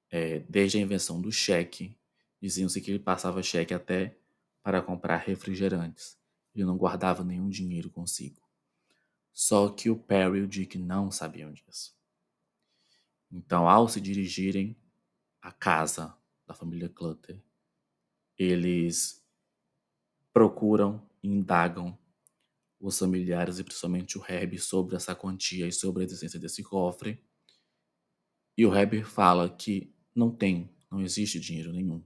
É, 0.08 0.38
desde 0.38 0.78
a 0.78 0.80
invenção 0.80 1.20
do 1.20 1.32
cheque, 1.32 1.98
diziam-se 2.40 2.80
que 2.80 2.92
ele 2.92 3.00
passava 3.00 3.42
cheque 3.42 3.74
até 3.74 4.16
para 4.62 4.80
comprar 4.80 5.16
refrigerantes. 5.16 6.16
Ele 6.54 6.64
não 6.64 6.76
guardava 6.76 7.24
nenhum 7.24 7.48
dinheiro 7.48 7.90
consigo. 7.90 8.40
Só 9.32 9.68
que 9.68 9.90
o 9.90 9.98
Perry 9.98 10.38
e 10.38 10.42
o 10.42 10.48
Dick 10.48 10.78
não 10.78 11.10
sabiam 11.10 11.52
disso. 11.52 11.96
Então, 13.32 13.68
ao 13.68 13.88
se 13.88 14.00
dirigirem 14.00 14.76
à 15.42 15.50
casa 15.50 16.16
da 16.46 16.54
família 16.54 16.88
Clutter, 16.88 17.40
eles 18.42 19.24
procuram 20.32 21.06
indagam 21.22 21.98
os 22.80 22.98
familiares 22.98 23.58
e 23.58 23.64
principalmente 23.64 24.18
o 24.18 24.24
Herb 24.26 24.58
sobre 24.58 24.96
essa 24.96 25.14
quantia 25.14 25.66
e 25.66 25.72
sobre 25.72 26.02
a 26.02 26.06
existência 26.06 26.40
desse 26.40 26.62
cofre. 26.62 27.22
E 28.56 28.64
o 28.64 28.74
Herb 28.74 29.02
fala 29.04 29.50
que 29.50 29.94
não 30.14 30.30
tem, 30.30 30.70
não 30.90 31.00
existe 31.02 31.38
dinheiro 31.38 31.72
nenhum 31.72 32.02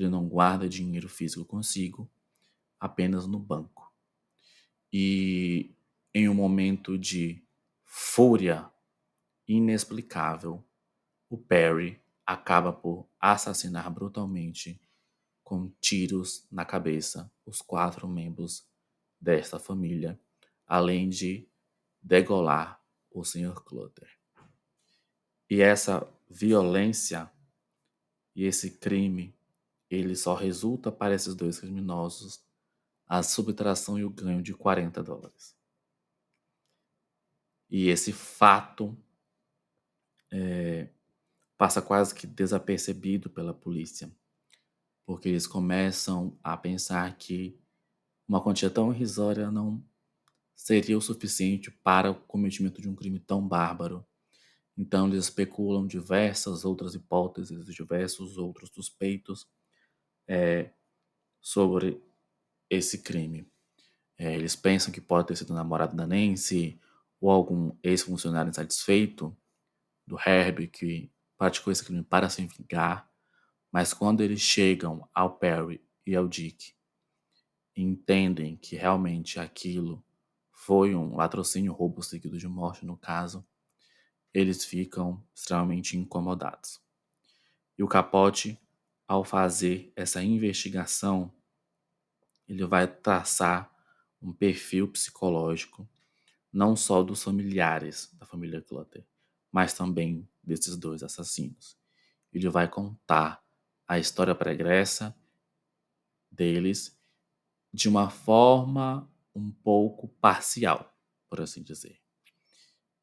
ele 0.00 0.08
não 0.08 0.26
guarda 0.26 0.68
dinheiro 0.68 1.08
físico 1.08 1.44
consigo, 1.44 2.10
apenas 2.78 3.26
no 3.26 3.38
banco. 3.38 3.92
E 4.92 5.74
em 6.14 6.28
um 6.28 6.34
momento 6.34 6.98
de 6.98 7.44
fúria 7.84 8.70
inexplicável, 9.46 10.64
o 11.28 11.36
Perry 11.36 12.00
acaba 12.24 12.72
por 12.72 13.08
assassinar 13.20 13.90
brutalmente, 13.90 14.80
com 15.50 15.68
tiros 15.80 16.46
na 16.48 16.64
cabeça, 16.64 17.28
os 17.44 17.60
quatro 17.60 18.06
membros 18.06 18.64
desta 19.20 19.58
família, 19.58 20.16
além 20.64 21.08
de 21.08 21.44
degolar 22.00 22.80
o 23.10 23.24
Sr. 23.24 23.60
Clutter. 23.64 24.08
E 25.50 25.60
essa 25.60 26.08
violência 26.28 27.28
e 28.32 28.44
esse 28.44 28.78
crime 28.78 29.34
ele 29.90 30.14
só 30.14 30.36
resulta 30.36 30.92
para 30.92 31.16
esses 31.16 31.34
dois 31.34 31.58
criminosos 31.58 32.40
a 33.04 33.20
subtração 33.20 33.98
e 33.98 34.04
o 34.04 34.10
ganho 34.10 34.40
de 34.40 34.54
40 34.54 35.02
dólares. 35.02 35.56
E 37.68 37.88
esse 37.88 38.12
fato 38.12 38.96
é, 40.30 40.90
passa 41.58 41.82
quase 41.82 42.14
que 42.14 42.24
desapercebido 42.24 43.28
pela 43.28 43.52
polícia, 43.52 44.08
porque 45.10 45.28
eles 45.28 45.44
começam 45.44 46.38
a 46.40 46.56
pensar 46.56 47.18
que 47.18 47.58
uma 48.28 48.40
quantia 48.40 48.70
tão 48.70 48.92
irrisória 48.92 49.50
não 49.50 49.84
seria 50.54 50.96
o 50.96 51.00
suficiente 51.00 51.68
para 51.68 52.12
o 52.12 52.14
cometimento 52.14 52.80
de 52.80 52.88
um 52.88 52.94
crime 52.94 53.18
tão 53.18 53.44
bárbaro. 53.44 54.06
Então 54.78 55.08
eles 55.08 55.24
especulam 55.24 55.84
diversas 55.84 56.64
outras 56.64 56.94
hipóteses, 56.94 57.66
diversos 57.74 58.38
outros 58.38 58.70
suspeitos 58.70 59.48
é, 60.28 60.70
sobre 61.40 62.00
esse 62.70 62.98
crime. 62.98 63.50
É, 64.16 64.32
eles 64.36 64.54
pensam 64.54 64.92
que 64.92 65.00
pode 65.00 65.26
ter 65.26 65.34
sido 65.34 65.50
o 65.50 65.56
namorado 65.56 65.96
da 65.96 66.06
Nancy 66.06 66.78
ou 67.20 67.32
algum 67.32 67.76
ex-funcionário 67.82 68.50
insatisfeito 68.50 69.36
do 70.06 70.16
Herbie 70.24 70.68
que 70.68 71.10
praticou 71.36 71.72
esse 71.72 71.84
crime 71.84 72.04
para 72.04 72.30
se 72.30 72.46
vingar, 72.46 73.09
mas 73.70 73.94
quando 73.94 74.22
eles 74.22 74.40
chegam 74.40 75.08
ao 75.14 75.36
Perry 75.36 75.80
e 76.06 76.14
ao 76.16 76.26
Dick 76.26 76.74
entendem 77.76 78.56
que 78.56 78.76
realmente 78.76 79.38
aquilo 79.38 80.04
foi 80.50 80.94
um 80.94 81.16
latrocínio, 81.16 81.72
roubo 81.72 82.02
seguido 82.02 82.36
de 82.36 82.48
morte 82.48 82.84
no 82.84 82.96
caso, 82.96 83.46
eles 84.32 84.64
ficam 84.64 85.22
extremamente 85.34 85.96
incomodados. 85.96 86.80
E 87.78 87.82
o 87.82 87.88
Capote, 87.88 88.60
ao 89.08 89.24
fazer 89.24 89.92
essa 89.96 90.22
investigação, 90.22 91.32
ele 92.46 92.64
vai 92.66 92.86
traçar 92.86 93.74
um 94.20 94.32
perfil 94.32 94.88
psicológico 94.88 95.88
não 96.52 96.76
só 96.76 97.02
dos 97.02 97.22
familiares 97.22 98.10
da 98.14 98.26
família 98.26 98.60
Clutter, 98.60 99.04
mas 99.50 99.72
também 99.72 100.28
desses 100.42 100.76
dois 100.76 101.02
assassinos. 101.02 101.78
Ele 102.32 102.48
vai 102.48 102.68
contar 102.68 103.42
a 103.90 103.98
história 103.98 104.36
pregressa 104.36 105.12
deles 106.30 106.96
de 107.74 107.88
uma 107.88 108.08
forma 108.08 109.12
um 109.34 109.50
pouco 109.50 110.06
parcial, 110.06 110.96
por 111.28 111.40
assim 111.40 111.60
dizer. 111.60 112.00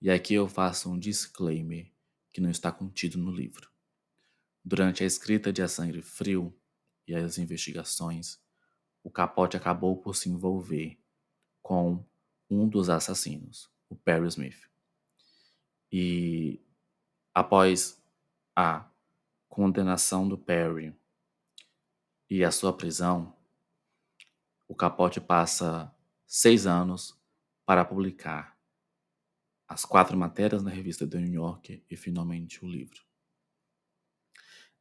E 0.02 0.10
aqui 0.10 0.34
eu 0.34 0.48
faço 0.48 0.90
um 0.90 0.98
disclaimer 0.98 1.92
que 2.32 2.40
não 2.40 2.50
está 2.50 2.72
contido 2.72 3.18
no 3.18 3.32
livro. 3.32 3.70
Durante 4.64 5.04
a 5.04 5.06
escrita 5.06 5.52
de 5.52 5.62
A 5.62 5.68
Sangue 5.68 6.02
Frio 6.02 6.58
e 7.06 7.14
as 7.14 7.38
investigações, 7.38 8.40
o 9.04 9.12
Capote 9.12 9.58
acabou 9.58 9.98
por 9.98 10.16
se 10.16 10.30
envolver 10.30 10.98
com 11.62 12.02
um 12.50 12.66
dos 12.66 12.90
assassinos, 12.90 13.70
o 13.90 13.96
Perry 13.98 14.28
Smith. 14.30 14.70
E 15.92 16.66
após 17.34 18.02
a 18.56 18.90
condenação 19.48 20.28
do 20.28 20.38
Perry 20.38 20.96
e 22.30 22.44
a 22.44 22.52
sua 22.52 22.72
prisão, 22.74 23.36
o 24.68 24.76
Capote 24.76 25.22
passa 25.22 25.94
seis 26.26 26.68
anos 26.68 27.18
para 27.66 27.86
publicar 27.86 28.58
as 29.68 29.84
quatro 29.84 30.18
matérias 30.18 30.64
na 30.64 30.72
revista 30.72 31.08
The 31.08 31.20
New 31.20 31.34
Yorker 31.34 31.84
e 31.90 31.96
finalmente 31.96 32.64
o 32.64 32.68
livro. 32.68 33.02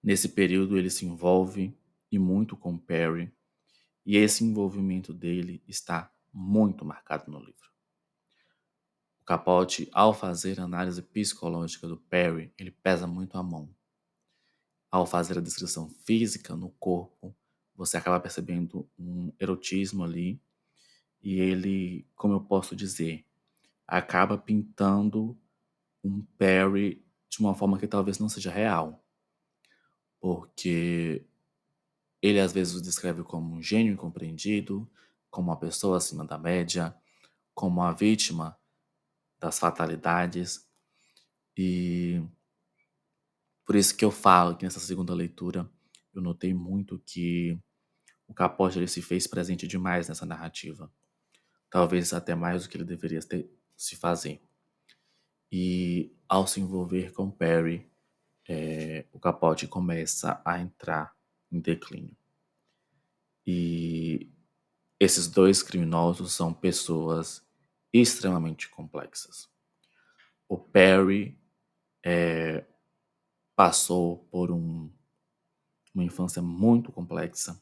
Nesse 0.02 0.28
período 0.28 0.78
ele 0.78 0.90
se 0.90 1.04
envolve 1.04 1.76
e 2.10 2.18
muito 2.18 2.56
com 2.56 2.78
Perry, 2.78 3.32
e 4.04 4.16
esse 4.16 4.44
envolvimento 4.44 5.12
dele 5.12 5.62
está 5.66 6.12
muito 6.32 6.84
marcado 6.84 7.30
no 7.30 7.40
livro. 7.40 7.70
Capote, 9.24 9.88
ao 9.92 10.14
fazer 10.14 10.60
a 10.60 10.64
análise 10.64 11.02
psicológica 11.02 11.88
do 11.88 11.96
Perry, 11.96 12.52
ele 12.56 12.70
pesa 12.70 13.08
muito 13.08 13.36
a 13.36 13.42
mão. 13.42 13.75
Ao 14.90 15.06
fazer 15.06 15.38
a 15.38 15.42
descrição 15.42 15.88
física 15.88 16.54
no 16.56 16.70
corpo, 16.70 17.34
você 17.74 17.96
acaba 17.96 18.20
percebendo 18.20 18.88
um 18.98 19.32
erotismo 19.38 20.04
ali 20.04 20.40
e 21.22 21.40
ele, 21.40 22.06
como 22.14 22.34
eu 22.34 22.40
posso 22.40 22.76
dizer, 22.76 23.24
acaba 23.86 24.38
pintando 24.38 25.36
um 26.02 26.22
Perry 26.38 27.04
de 27.28 27.40
uma 27.40 27.54
forma 27.54 27.78
que 27.78 27.86
talvez 27.86 28.18
não 28.18 28.28
seja 28.28 28.50
real. 28.50 29.04
Porque 30.20 31.24
ele 32.22 32.40
às 32.40 32.52
vezes 32.52 32.74
o 32.74 32.82
descreve 32.82 33.22
como 33.22 33.54
um 33.54 33.62
gênio 33.62 33.92
incompreendido, 33.92 34.88
como 35.30 35.50
uma 35.50 35.56
pessoa 35.58 35.98
acima 35.98 36.24
da 36.24 36.38
média, 36.38 36.96
como 37.54 37.80
uma 37.80 37.92
vítima 37.92 38.58
das 39.38 39.58
fatalidades. 39.58 40.66
E 41.56 42.22
por 43.66 43.74
isso 43.74 43.96
que 43.96 44.04
eu 44.04 44.12
falo 44.12 44.56
que 44.56 44.64
nessa 44.64 44.78
segunda 44.78 45.12
leitura 45.12 45.68
eu 46.14 46.22
notei 46.22 46.54
muito 46.54 46.98
que 47.00 47.58
o 48.28 48.32
Capote 48.32 48.78
ele 48.78 48.86
se 48.86 49.02
fez 49.02 49.26
presente 49.26 49.66
demais 49.66 50.08
nessa 50.08 50.24
narrativa. 50.24 50.90
Talvez 51.68 52.12
até 52.12 52.34
mais 52.34 52.62
do 52.62 52.68
que 52.68 52.76
ele 52.76 52.84
deveria 52.84 53.20
ter, 53.20 53.50
se 53.76 53.96
fazer. 53.96 54.40
E 55.50 56.14
ao 56.28 56.46
se 56.46 56.60
envolver 56.60 57.12
com 57.12 57.30
Perry, 57.30 57.90
é, 58.48 59.04
o 59.12 59.18
Capote 59.18 59.66
começa 59.66 60.40
a 60.44 60.60
entrar 60.60 61.14
em 61.50 61.60
declínio. 61.60 62.16
E 63.44 64.30
esses 64.98 65.26
dois 65.26 65.62
criminosos 65.62 66.32
são 66.32 66.54
pessoas 66.54 67.44
extremamente 67.92 68.68
complexas. 68.68 69.48
O 70.48 70.56
Perry 70.56 71.38
é, 72.04 72.64
passou 73.56 74.18
por 74.30 74.52
um, 74.52 74.90
uma 75.94 76.04
infância 76.04 76.42
muito 76.42 76.92
complexa. 76.92 77.58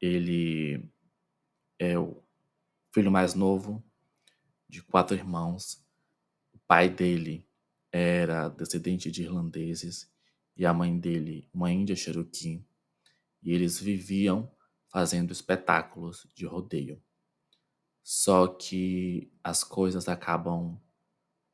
Ele 0.00 0.90
é 1.78 1.96
o 1.96 2.22
filho 2.92 3.10
mais 3.10 3.32
novo 3.32 3.82
de 4.68 4.82
quatro 4.82 5.16
irmãos. 5.16 5.80
O 6.52 6.58
pai 6.66 6.90
dele 6.90 7.48
era 7.92 8.48
descendente 8.48 9.10
de 9.10 9.22
irlandeses 9.22 10.12
e 10.56 10.66
a 10.66 10.74
mãe 10.74 10.98
dele, 10.98 11.48
uma 11.54 11.70
índia 11.70 11.94
cherokee. 11.94 12.66
E 13.42 13.52
eles 13.52 13.78
viviam 13.78 14.50
fazendo 14.88 15.30
espetáculos 15.30 16.26
de 16.34 16.44
rodeio. 16.46 17.00
Só 18.02 18.48
que 18.48 19.32
as 19.42 19.62
coisas 19.62 20.08
acabam 20.08 20.80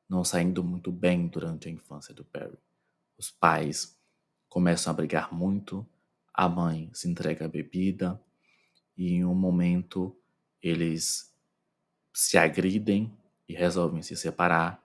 não 0.09 0.25
saindo 0.25 0.65
muito 0.65 0.91
bem 0.91 1.27
durante 1.27 1.69
a 1.69 1.71
infância 1.71 2.15
do 2.15 2.25
Perry. 2.25 2.59
Os 3.23 3.31
pais 3.31 3.97
começam 4.49 4.91
a 4.91 4.97
brigar 4.97 5.33
muito, 5.33 5.87
a 6.35 6.49
mãe 6.49 6.91
se 6.93 7.09
entrega 7.09 7.45
à 7.45 7.49
bebida 7.49 8.21
e 8.97 9.13
em 9.13 9.25
um 9.25 9.33
momento 9.33 10.21
eles 10.61 11.33
se 12.13 12.37
agridem 12.37 13.17
e 13.49 13.55
resolvem 13.55 14.03
se 14.03 14.17
separar, 14.17 14.85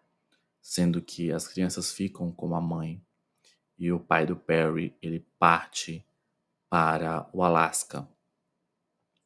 sendo 0.62 1.02
que 1.02 1.32
as 1.32 1.48
crianças 1.48 1.92
ficam 1.92 2.32
com 2.32 2.54
a 2.54 2.62
mãe 2.62 3.04
e 3.76 3.92
o 3.92 4.00
pai 4.00 4.28
do 4.28 4.38
Perry 4.38 4.96
ele 5.02 5.20
parte 5.40 6.06
para 6.70 7.28
o 7.34 7.42
Alasca. 7.42 8.08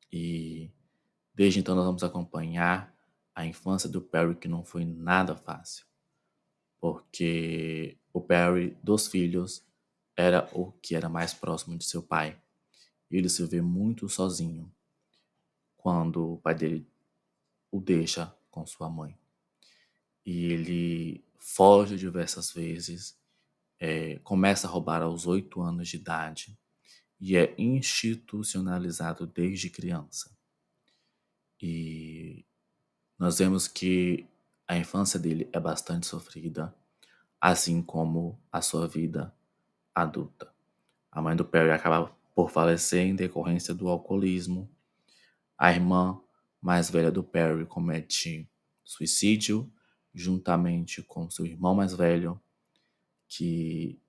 E 0.10 0.72
Desde 1.34 1.60
então, 1.60 1.76
nós 1.76 1.86
vamos 1.86 2.04
acompanhar 2.04 2.96
a 3.34 3.46
infância 3.46 3.90
do 3.90 4.02
Perry, 4.02 4.36
que 4.36 4.48
não 4.48 4.64
foi 4.64 4.86
nada 4.86 5.36
fácil, 5.36 5.86
porque 6.80 7.98
o 8.14 8.22
Perry, 8.22 8.78
dos 8.84 9.08
filhos, 9.08 9.64
era 10.16 10.50
o 10.54 10.72
que 10.72 10.96
era 10.96 11.10
mais 11.10 11.34
próximo 11.34 11.78
de 11.78 11.86
seu 11.86 12.02
pai. 12.02 12.40
Ele 13.10 13.30
se 13.30 13.46
vê 13.46 13.62
muito 13.62 14.08
sozinho 14.10 14.72
quando 15.78 16.34
o 16.34 16.38
pai 16.38 16.56
dele 16.56 16.88
o 17.72 17.80
deixa 17.80 18.34
com 18.50 18.66
sua 18.66 18.90
mãe. 18.90 19.18
E 20.26 20.46
ele 20.46 21.24
foge 21.40 21.98
diversas 21.98 22.52
vezes, 22.52 23.18
é, 23.80 24.20
começa 24.20 24.68
a 24.68 24.70
roubar 24.70 25.02
aos 25.02 25.26
oito 25.26 25.62
anos 25.62 25.90
de 25.90 25.98
idade 25.98 26.58
e 27.20 27.36
é 27.36 27.54
institucionalizado 27.58 29.26
desde 29.26 29.70
criança. 29.70 30.30
E 31.60 32.46
nós 33.18 33.38
vemos 33.40 33.68
que 33.68 34.26
a 34.68 34.78
infância 34.78 35.20
dele 35.20 35.50
é 35.52 35.60
bastante 35.60 36.08
sofrida, 36.08 36.74
assim 37.42 37.82
como 37.82 38.40
a 38.52 38.62
sua 38.62 38.88
vida 38.88 39.34
adulta. 39.94 40.54
A 41.12 41.20
mãe 41.22 41.36
do 41.36 41.44
Perry 41.44 41.72
acaba 41.72 42.16
por 42.36 42.52
falecer 42.52 43.02
em 43.02 43.16
decorrência 43.16 43.74
do 43.74 43.90
alcoolismo. 43.90 44.70
A 45.58 45.72
irmã 45.72 46.22
mais 46.62 46.90
velha 46.90 47.12
do 47.12 47.24
Perry 47.24 47.66
comete 47.66 48.48
suicídio 48.84 49.72
juntamente 50.14 51.02
com 51.02 51.30
seu 51.30 51.46
irmão 51.46 51.74
mais 51.74 51.94
velho, 51.94 52.40
que 53.28 54.00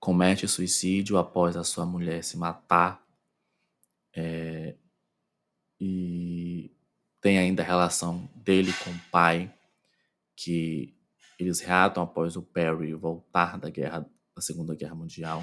comete 0.00 0.48
suicídio 0.48 1.18
após 1.18 1.56
a 1.56 1.62
sua 1.62 1.86
mulher 1.86 2.24
se 2.24 2.36
matar 2.36 3.06
é, 4.14 4.74
e 5.78 6.74
tem 7.20 7.38
ainda 7.38 7.62
a 7.62 7.66
relação 7.66 8.28
dele 8.34 8.72
com 8.84 8.90
o 8.90 9.00
pai, 9.10 9.52
que 10.34 10.94
eles 11.42 11.60
reatam 11.60 12.02
após 12.02 12.36
o 12.36 12.42
Perry 12.42 12.94
voltar 12.94 13.58
da 13.58 13.68
guerra 13.68 14.08
da 14.34 14.40
Segunda 14.40 14.74
Guerra 14.74 14.94
Mundial. 14.94 15.42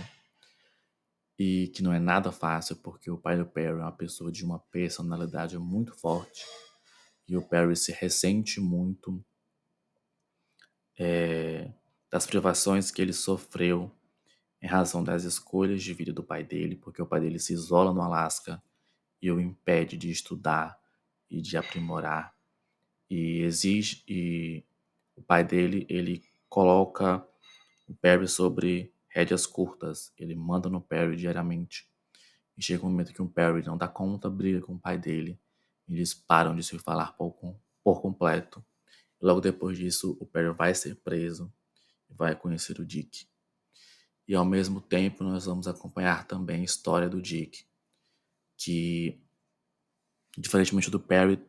E 1.38 1.70
que 1.70 1.82
não 1.82 1.94
é 1.94 2.00
nada 2.00 2.32
fácil 2.32 2.76
porque 2.78 3.10
o 3.10 3.18
pai 3.18 3.38
do 3.38 3.46
Perry 3.46 3.80
é 3.80 3.84
uma 3.84 3.92
pessoa 3.92 4.32
de 4.32 4.44
uma 4.44 4.60
personalidade 4.60 5.58
muito 5.58 5.94
forte. 5.94 6.44
E 7.28 7.38
o 7.38 7.42
Perry 7.42 7.76
se 7.76 7.92
ressente 7.92 8.60
muito 8.60 9.24
é, 10.98 11.72
das 12.12 12.26
privações 12.26 12.92
que 12.92 13.02
ele 13.02 13.14
sofreu 13.14 13.90
em 14.62 14.68
razão 14.68 15.02
das 15.02 15.24
escolhas 15.24 15.82
de 15.82 15.94
vida 15.94 16.12
do 16.12 16.24
pai 16.24 16.44
dele, 16.44 16.76
porque 16.76 17.02
o 17.02 17.06
pai 17.06 17.22
dele 17.22 17.40
se 17.40 17.54
isola 17.54 17.94
no 17.94 18.02
Alasca 18.02 18.62
e 19.22 19.32
o 19.32 19.40
impede 19.40 19.96
de 19.96 20.12
estudar 20.12 20.78
e 21.30 21.42
de 21.42 21.56
aprimorar. 21.56 22.36
E 23.10 23.42
exige 23.42 24.04
e 24.08 24.66
o 25.20 25.22
pai 25.22 25.44
dele 25.44 25.86
ele 25.90 26.24
coloca 26.48 27.26
o 27.88 27.94
Perry 27.94 28.28
sobre 28.28 28.94
rédeas 29.10 29.46
curtas, 29.46 30.14
ele 30.18 30.34
manda 30.34 30.70
no 30.70 30.80
Perry 30.80 31.18
diariamente. 31.18 31.88
E 32.58 32.64
chega 32.64 32.86
um 32.86 32.90
momento 32.90 33.14
que 33.14 33.22
o 33.22 33.28
Perry 33.28 33.64
não 33.66 33.78
dá 33.78 33.88
conta, 33.88 34.30
briga 34.30 34.62
com 34.62 34.76
o 34.76 34.80
pai 34.80 34.98
dele, 34.98 35.40
eles 35.88 36.14
param 36.14 36.56
de 36.56 36.64
se 36.64 36.78
falar 36.80 37.14
por, 37.18 37.36
por 37.84 38.02
completo. 38.02 38.64
Logo 39.22 39.42
depois 39.42 39.78
disso, 39.78 40.18
o 40.20 40.26
Perry 40.26 40.54
vai 40.54 40.74
ser 40.74 40.96
preso 40.96 41.52
e 42.10 42.14
vai 42.14 42.36
conhecer 42.36 42.80
o 42.80 42.86
Dick. 42.86 43.28
E 44.28 44.36
ao 44.36 44.46
mesmo 44.46 44.80
tempo, 44.80 45.24
nós 45.24 45.46
vamos 45.46 45.68
acompanhar 45.68 46.26
também 46.28 46.62
a 46.62 46.66
história 46.66 47.10
do 47.10 47.22
Dick, 47.22 47.66
que, 48.56 49.20
diferentemente 50.38 50.90
do 50.90 51.00
Perry, 51.00 51.44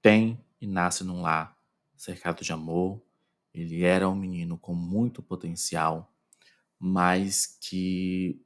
tem 0.00 0.38
e 0.60 0.66
nasce 0.66 1.02
num 1.02 1.22
lar 1.22 1.59
cercado 2.00 2.42
de 2.42 2.50
amor. 2.50 3.02
Ele 3.52 3.82
era 3.82 4.08
um 4.08 4.14
menino 4.14 4.56
com 4.56 4.74
muito 4.74 5.22
potencial, 5.22 6.10
mas 6.78 7.58
que, 7.60 8.42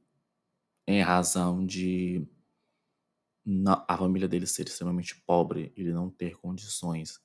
em 0.85 1.01
razão 1.01 1.65
de 1.65 2.27
a 3.87 3.97
família 3.97 4.27
dele 4.27 4.45
ser 4.45 4.67
extremamente 4.67 5.15
pobre, 5.21 5.71
ele 5.77 5.93
não 5.93 6.09
ter 6.09 6.35
condições 6.35 7.21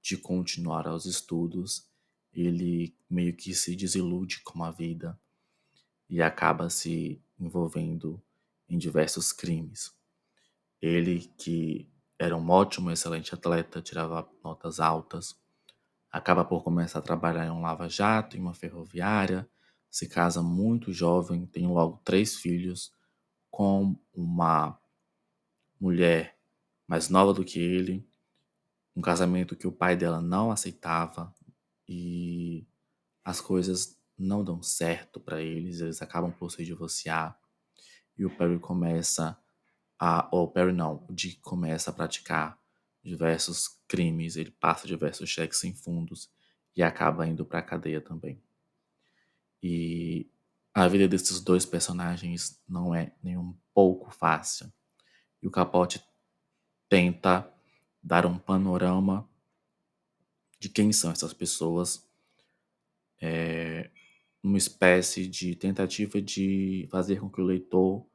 de 0.00 0.16
continuar 0.16 0.86
aos 0.86 1.04
estudos, 1.04 1.90
ele 2.32 2.94
meio 3.10 3.34
que 3.34 3.52
se 3.52 3.74
desilude 3.74 4.40
com 4.42 4.62
a 4.62 4.70
vida 4.70 5.18
e 6.08 6.22
acaba 6.22 6.70
se 6.70 7.20
envolvendo 7.40 8.22
em 8.68 8.78
diversos 8.78 9.32
crimes. 9.32 9.92
Ele, 10.80 11.20
que 11.38 11.90
era 12.18 12.36
um 12.36 12.50
ótimo, 12.50 12.90
excelente 12.90 13.34
atleta, 13.34 13.82
tirava 13.82 14.30
notas 14.44 14.78
altas, 14.78 15.41
acaba 16.12 16.44
por 16.44 16.62
começar 16.62 16.98
a 16.98 17.02
trabalhar 17.02 17.46
em 17.46 17.50
um 17.50 17.62
lava-jato, 17.62 18.36
em 18.36 18.40
uma 18.40 18.52
ferroviária, 18.52 19.48
se 19.90 20.08
casa 20.08 20.42
muito 20.42 20.92
jovem, 20.92 21.46
tem 21.46 21.66
logo 21.66 22.00
três 22.04 22.36
filhos 22.36 22.92
com 23.50 23.96
uma 24.14 24.78
mulher 25.80 26.38
mais 26.86 27.08
nova 27.08 27.32
do 27.32 27.44
que 27.44 27.58
ele, 27.58 28.06
um 28.94 29.00
casamento 29.00 29.56
que 29.56 29.66
o 29.66 29.72
pai 29.72 29.96
dela 29.96 30.20
não 30.20 30.50
aceitava 30.50 31.34
e 31.88 32.66
as 33.24 33.40
coisas 33.40 33.98
não 34.18 34.44
dão 34.44 34.62
certo 34.62 35.18
para 35.18 35.40
eles, 35.40 35.80
eles 35.80 36.02
acabam 36.02 36.30
por 36.30 36.50
se 36.50 36.64
divorciar 36.64 37.38
e 38.16 38.24
o 38.24 38.36
Perry 38.36 38.58
começa 38.58 39.38
a, 39.98 40.28
ou 40.30 40.50
Perry 40.50 40.72
não, 40.72 41.06
o 41.08 41.12
Dick 41.12 41.40
começa 41.40 41.90
a 41.90 41.94
praticar 41.94 42.61
diversos 43.02 43.80
crimes, 43.88 44.36
ele 44.36 44.50
passa 44.50 44.86
diversos 44.86 45.28
cheques 45.28 45.58
sem 45.58 45.74
fundos 45.74 46.30
e 46.76 46.82
acaba 46.82 47.26
indo 47.26 47.44
para 47.44 47.58
a 47.58 47.62
cadeia 47.62 48.00
também. 48.00 48.40
E 49.62 50.30
a 50.72 50.88
vida 50.88 51.06
desses 51.06 51.40
dois 51.40 51.66
personagens 51.66 52.60
não 52.68 52.94
é 52.94 53.12
nem 53.22 53.36
um 53.36 53.54
pouco 53.74 54.10
fácil. 54.10 54.72
E 55.42 55.46
o 55.46 55.50
Capote 55.50 56.02
tenta 56.88 57.52
dar 58.02 58.24
um 58.24 58.38
panorama 58.38 59.28
de 60.58 60.68
quem 60.68 60.92
são 60.92 61.10
essas 61.10 61.32
pessoas, 61.32 62.08
é, 63.20 63.90
uma 64.42 64.58
espécie 64.58 65.26
de 65.26 65.54
tentativa 65.54 66.20
de 66.20 66.88
fazer 66.90 67.20
com 67.20 67.30
que 67.30 67.40
o 67.40 67.44
leitor 67.44 68.06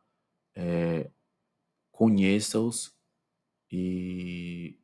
é, 0.55 1.09
conheça-os 1.91 2.96
e 3.71 4.79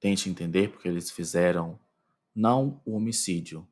tente 0.00 0.28
entender 0.28 0.70
porque 0.70 0.88
eles 0.88 1.10
fizeram 1.10 1.78
não 2.34 2.80
o 2.84 2.94
homicídio, 2.96 3.66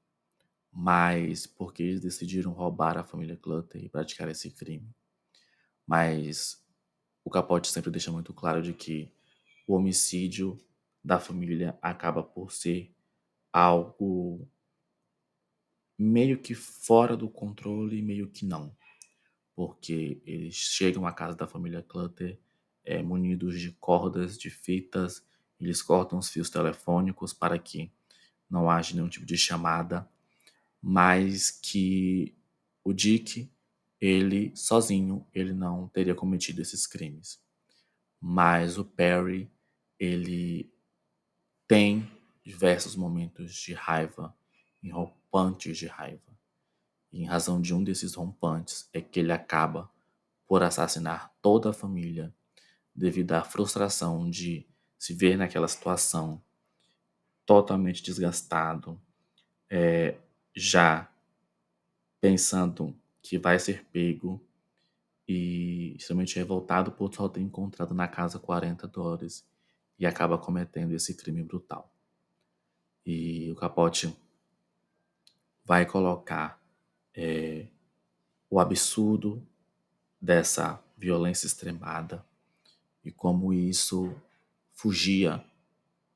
mas 0.72 1.46
porque 1.46 1.82
eles 1.82 2.00
decidiram 2.00 2.52
roubar 2.52 2.96
a 2.96 3.04
família 3.04 3.36
Clutter 3.36 3.84
e 3.84 3.88
praticar 3.88 4.28
esse 4.28 4.50
crime. 4.50 4.88
Mas 5.86 6.64
o 7.24 7.30
Capote 7.30 7.68
sempre 7.68 7.90
deixa 7.90 8.10
muito 8.10 8.32
claro 8.32 8.62
de 8.62 8.72
que 8.72 9.12
o 9.66 9.74
homicídio 9.74 10.58
da 11.02 11.20
família 11.20 11.78
acaba 11.82 12.22
por 12.22 12.50
ser 12.52 12.94
algo 13.52 14.48
meio 15.98 16.40
que 16.40 16.54
fora 16.54 17.16
do 17.16 17.28
controle, 17.28 18.02
meio 18.02 18.28
que 18.28 18.44
não. 18.44 18.76
Porque 19.54 20.20
eles 20.24 20.54
chegam 20.54 21.06
à 21.06 21.12
casa 21.12 21.36
da 21.36 21.46
família 21.46 21.82
Clutter 21.82 22.40
é, 22.84 23.02
munidos 23.02 23.60
de 23.60 23.72
cordas, 23.72 24.38
de 24.38 24.50
fitas, 24.50 25.24
eles 25.60 25.80
cortam 25.82 26.18
os 26.18 26.28
fios 26.28 26.50
telefônicos 26.50 27.32
para 27.32 27.58
que 27.58 27.90
não 28.50 28.70
haja 28.70 28.94
nenhum 28.94 29.08
tipo 29.08 29.26
de 29.26 29.36
chamada 29.36 30.08
mas 30.86 31.50
que 31.50 32.36
o 32.84 32.92
Dick, 32.92 33.50
ele 33.98 34.54
sozinho, 34.54 35.26
ele 35.32 35.54
não 35.54 35.88
teria 35.88 36.14
cometido 36.14 36.60
esses 36.60 36.86
crimes. 36.86 37.42
Mas 38.20 38.76
o 38.76 38.84
Perry, 38.84 39.50
ele 39.98 40.70
tem 41.66 42.06
diversos 42.44 42.94
momentos 42.94 43.54
de 43.54 43.72
raiva, 43.72 44.36
rompantes 44.92 45.78
de 45.78 45.86
raiva. 45.86 46.38
E 47.10 47.22
em 47.22 47.24
razão 47.24 47.62
de 47.62 47.72
um 47.72 47.82
desses 47.82 48.12
rompantes 48.12 48.86
é 48.92 49.00
que 49.00 49.20
ele 49.20 49.32
acaba 49.32 49.90
por 50.46 50.62
assassinar 50.62 51.34
toda 51.40 51.70
a 51.70 51.72
família 51.72 52.34
devido 52.94 53.32
à 53.32 53.42
frustração 53.42 54.30
de 54.30 54.66
se 54.98 55.12
ver 55.12 55.36
naquela 55.36 55.68
situação 55.68 56.42
totalmente 57.44 58.02
desgastado, 58.02 59.00
é, 59.68 60.16
já 60.54 61.10
pensando 62.20 62.96
que 63.20 63.36
vai 63.38 63.58
ser 63.58 63.84
pego 63.86 64.42
e 65.26 65.94
extremamente 65.96 66.36
revoltado 66.36 66.92
por 66.92 67.12
só 67.12 67.28
ter 67.28 67.40
encontrado 67.40 67.94
na 67.94 68.06
casa 68.06 68.38
40 68.38 68.86
dólares 68.88 69.46
e 69.98 70.06
acaba 70.06 70.38
cometendo 70.38 70.92
esse 70.92 71.14
crime 71.14 71.42
brutal. 71.42 71.92
E 73.04 73.50
o 73.50 73.56
Capote 73.56 74.16
vai 75.64 75.86
colocar 75.86 76.62
é, 77.14 77.66
o 78.48 78.60
absurdo 78.60 79.46
dessa 80.20 80.82
violência 80.96 81.46
extremada 81.46 82.24
e 83.04 83.12
como 83.12 83.52
isso 83.52 84.14
fugia 84.72 85.44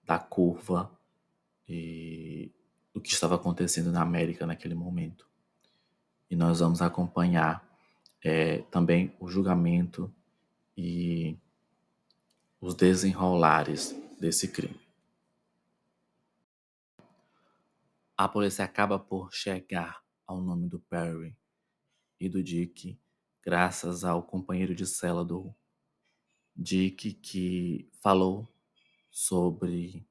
da 0.04 0.18
curva 0.18 0.90
e 1.68 2.50
do 2.92 3.00
que 3.00 3.12
estava 3.12 3.34
acontecendo 3.34 3.92
na 3.92 4.02
América 4.02 4.46
naquele 4.46 4.74
momento. 4.74 5.28
E 6.30 6.34
nós 6.34 6.60
vamos 6.60 6.80
acompanhar 6.80 7.66
é, 8.24 8.58
também 8.70 9.14
o 9.20 9.28
julgamento 9.28 10.12
e 10.76 11.36
os 12.60 12.74
desenrolares 12.74 13.94
desse 14.18 14.48
crime. 14.48 14.80
A 18.16 18.28
polícia 18.28 18.64
acaba 18.64 18.98
por 18.98 19.32
chegar 19.32 20.02
ao 20.26 20.40
nome 20.40 20.68
do 20.68 20.80
Perry 20.80 21.36
e 22.18 22.28
do 22.28 22.42
Dick, 22.42 22.98
graças 23.42 24.04
ao 24.04 24.22
companheiro 24.22 24.74
de 24.74 24.86
cela 24.86 25.24
do 25.24 25.54
Dick 26.60 27.12
que 27.12 27.88
falou 28.02 28.52
sobre 29.12 30.04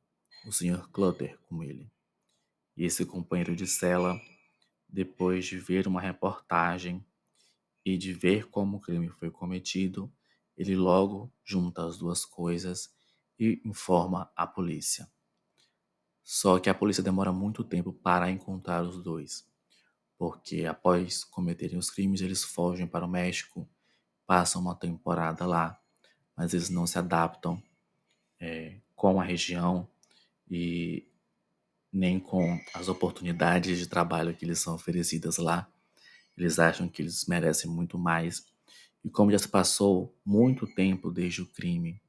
o 0.46 0.52
Sr. 0.54 0.90
Clutter 0.94 1.38
com 1.42 1.62
ele. 1.62 1.92
E 2.78 2.86
esse 2.86 3.06
companheiro 3.06 3.54
de 3.54 3.68
cela, 3.68 4.18
depois 4.88 5.46
de 5.46 5.60
ver 5.60 5.88
uma 5.88 6.00
reportagem 6.00 7.06
e 7.84 7.98
de 7.98 8.14
ver 8.14 8.50
como 8.50 8.78
o 8.78 8.80
crime 8.80 9.10
foi 9.10 9.30
cometido, 9.30 10.10
ele 10.56 10.74
logo 10.78 11.30
junta 11.44 11.86
as 11.86 11.98
duas 11.98 12.24
coisas 12.24 12.96
e 13.38 13.62
informa 13.66 14.32
a 14.34 14.48
polícia. 14.48 15.12
Só 16.24 16.60
que 16.60 16.70
a 16.70 16.74
polícia 16.74 17.04
demora 17.04 17.34
muito 17.34 17.62
tempo 17.62 17.92
para 17.92 18.32
encontrar 18.32 18.84
os 18.84 19.04
dois, 19.04 19.46
porque 20.18 20.64
após 20.64 21.26
cometerem 21.26 21.78
os 21.78 21.90
crimes, 21.90 22.22
eles 22.22 22.46
fogem 22.46 22.88
para 22.88 23.06
o 23.06 23.10
México, 23.10 23.70
passam 24.26 24.62
uma 24.62 24.76
temporada 24.76 25.46
lá, 25.46 25.82
mas 26.38 26.54
eles 26.54 26.70
não 26.70 26.86
se 26.86 27.00
adaptam 27.00 27.62
é, 28.40 28.76
com 28.96 29.20
a 29.20 29.24
região 29.24 29.90
e 30.50 31.08
nem 31.92 32.20
com 32.20 32.60
as 32.76 32.88
oportunidades 32.88 33.80
de 33.80 33.88
trabalho 33.88 34.36
que 34.36 34.46
lhes 34.46 34.60
são 34.60 34.76
oferecidas 34.76 35.38
lá. 35.38 35.68
Eles 36.38 36.60
acham 36.60 36.88
que 36.88 37.02
eles 37.02 37.26
merecem 37.26 37.70
muito 37.70 37.98
mais. 37.98 38.46
E 39.04 39.10
como 39.10 39.32
já 39.32 39.40
se 39.40 39.48
passou 39.48 40.16
muito 40.24 40.68
tempo 40.68 41.12
desde 41.12 41.42
o 41.42 41.48
crime 41.48 42.00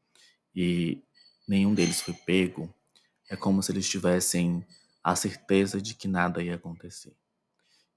e 0.55 1.03
nenhum 1.49 1.73
deles 1.73 2.03
foi 2.03 2.12
pego, 2.12 2.73
é 3.31 3.37
como 3.37 3.62
se 3.62 3.73
eles 3.73 3.88
tivessem 3.88 4.64
a 5.03 5.17
certeza 5.17 5.81
de 5.81 5.95
que 5.95 6.07
nada 6.07 6.43
ia 6.43 6.57
acontecer. 6.57 7.17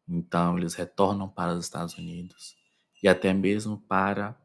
Então 0.07 0.57
eles 0.57 0.75
retornam 0.75 1.27
para 1.27 1.53
os 1.53 1.65
Estados 1.65 1.95
Unidos 1.95 2.55
e 3.03 3.07
até 3.07 3.33
mesmo 3.33 3.77
para 3.77 4.37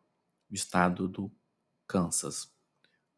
o 0.50 0.54
estado 0.54 1.06
do 1.06 1.30
Kansas, 1.86 2.50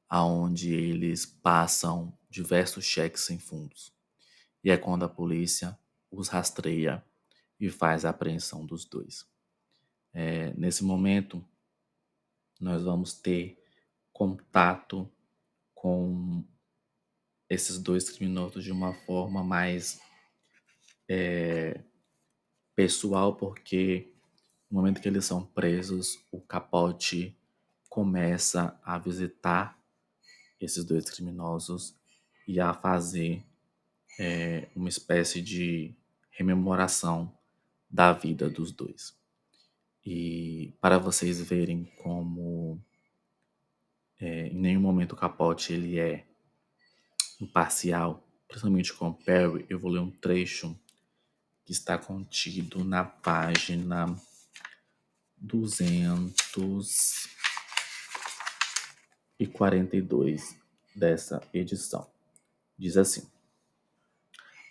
aonde 0.09 0.75
eles 0.75 1.27
passam 1.27 2.17
diversos 2.31 2.85
cheques 2.85 3.23
sem 3.23 3.39
fundos. 3.39 3.93
E 4.63 4.71
é 4.71 4.77
quando 4.77 5.05
a 5.05 5.09
polícia 5.09 5.79
os 6.11 6.29
rastreia 6.29 7.05
e 7.61 7.71
faz 7.71 8.05
a 8.05 8.11
apreensão 8.11 8.65
dos 8.65 8.85
dois. 8.85 9.27
É, 10.13 10.53
nesse 10.55 10.85
momento, 10.85 11.45
nós 12.61 12.83
vamos 12.83 13.15
ter 13.15 13.63
contato 14.13 15.11
com 15.75 16.45
esses 17.49 17.79
dois 17.79 18.11
criminosos 18.11 18.65
de 18.65 18.73
uma 18.73 18.93
forma 18.93 19.45
mais 19.45 20.01
é, 21.09 21.83
pessoal, 22.75 23.37
porque 23.37 24.13
no 24.71 24.79
momento 24.79 25.01
que 25.01 25.09
eles 25.09 25.25
são 25.25 25.47
presos, 25.47 26.19
o 26.31 26.41
capote 26.41 27.38
começa 27.89 28.79
a 28.85 28.99
visitar 28.99 29.79
esses 30.61 30.85
dois 30.85 31.09
criminosos 31.09 31.95
e 32.47 32.61
a 32.61 32.75
fazer 32.75 33.45
é, 34.19 34.69
uma 34.75 34.89
espécie 34.89 35.41
de 35.41 35.95
rememoração 36.31 37.33
da 37.91 38.13
vida 38.13 38.49
dos 38.49 38.73
dois. 38.73 39.17
E 40.05 40.75
para 40.81 40.99
vocês 40.99 41.41
verem 41.41 41.85
como 42.03 42.83
é, 44.21 44.49
em 44.49 44.59
nenhum 44.59 44.81
momento 44.81 45.13
o 45.13 45.17
Capote 45.17 45.73
ele 45.73 45.99
é 45.99 46.27
imparcial, 47.41 48.27
principalmente 48.49 48.93
com 48.93 49.13
Perry, 49.13 49.67
eu 49.69 49.79
vou 49.79 49.91
ler 49.91 50.01
um 50.01 50.11
trecho 50.11 50.79
que 51.65 51.73
está 51.73 51.99
contido 51.99 52.83
na 52.85 53.05
página 53.05 54.07
242 59.39 60.59
dessa 60.95 61.41
edição. 61.55 62.11
Diz 62.77 62.97
assim: 62.97 63.29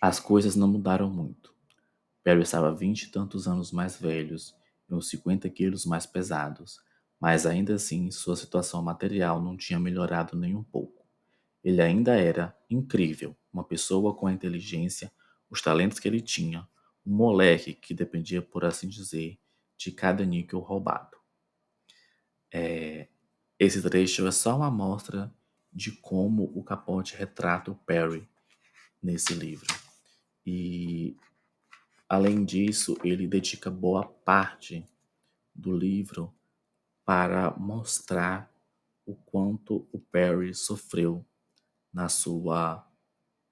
As 0.00 0.20
coisas 0.20 0.54
não 0.54 0.68
mudaram 0.68 1.08
muito. 1.10 1.54
Perry 2.22 2.42
estava 2.42 2.74
vinte 2.74 3.04
e 3.04 3.10
tantos 3.10 3.48
anos 3.48 3.72
mais 3.72 3.98
velhos 3.98 4.54
e 4.88 4.94
uns 4.94 5.08
50 5.08 5.48
quilos 5.48 5.86
mais 5.86 6.04
pesados, 6.04 6.80
mas 7.18 7.46
ainda 7.46 7.74
assim 7.74 8.10
sua 8.10 8.36
situação 8.36 8.82
material 8.82 9.40
não 9.40 9.56
tinha 9.56 9.78
melhorado 9.78 10.36
nem 10.36 10.54
um 10.54 10.62
pouco. 10.62 11.06
Ele 11.64 11.80
ainda 11.80 12.14
era 12.14 12.56
incrível, 12.68 13.34
uma 13.52 13.64
pessoa 13.64 14.14
com 14.14 14.26
a 14.26 14.32
inteligência, 14.32 15.10
os 15.50 15.62
talentos 15.62 15.98
que 15.98 16.06
ele 16.06 16.20
tinha, 16.20 16.68
um 17.06 17.14
moleque 17.14 17.72
que 17.72 17.94
dependia, 17.94 18.42
por 18.42 18.64
assim 18.64 18.88
dizer, 18.88 19.38
de 19.76 19.90
cada 19.90 20.24
níquel 20.24 20.60
roubado. 20.60 21.16
É, 22.52 23.08
esse 23.58 23.82
trecho 23.82 24.26
é 24.26 24.30
só 24.30 24.56
uma 24.56 24.68
amostra 24.68 25.32
de 25.72 25.92
como 25.92 26.44
o 26.54 26.62
Capote 26.62 27.16
retrata 27.16 27.70
o 27.70 27.74
Perry 27.74 28.28
nesse 29.02 29.34
livro. 29.34 29.66
E, 30.46 31.16
além 32.08 32.44
disso, 32.44 32.96
ele 33.04 33.26
dedica 33.26 33.70
boa 33.70 34.04
parte 34.04 34.84
do 35.54 35.76
livro 35.76 36.32
para 37.04 37.50
mostrar 37.56 38.52
o 39.04 39.14
quanto 39.14 39.88
o 39.92 39.98
Perry 39.98 40.54
sofreu 40.54 41.24
na 41.92 42.08
sua 42.08 42.86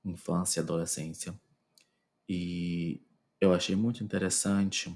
infância 0.04 0.60
e 0.60 0.62
adolescência. 0.62 1.34
E 2.28 3.02
eu 3.40 3.52
achei 3.52 3.74
muito 3.74 4.04
interessante 4.04 4.94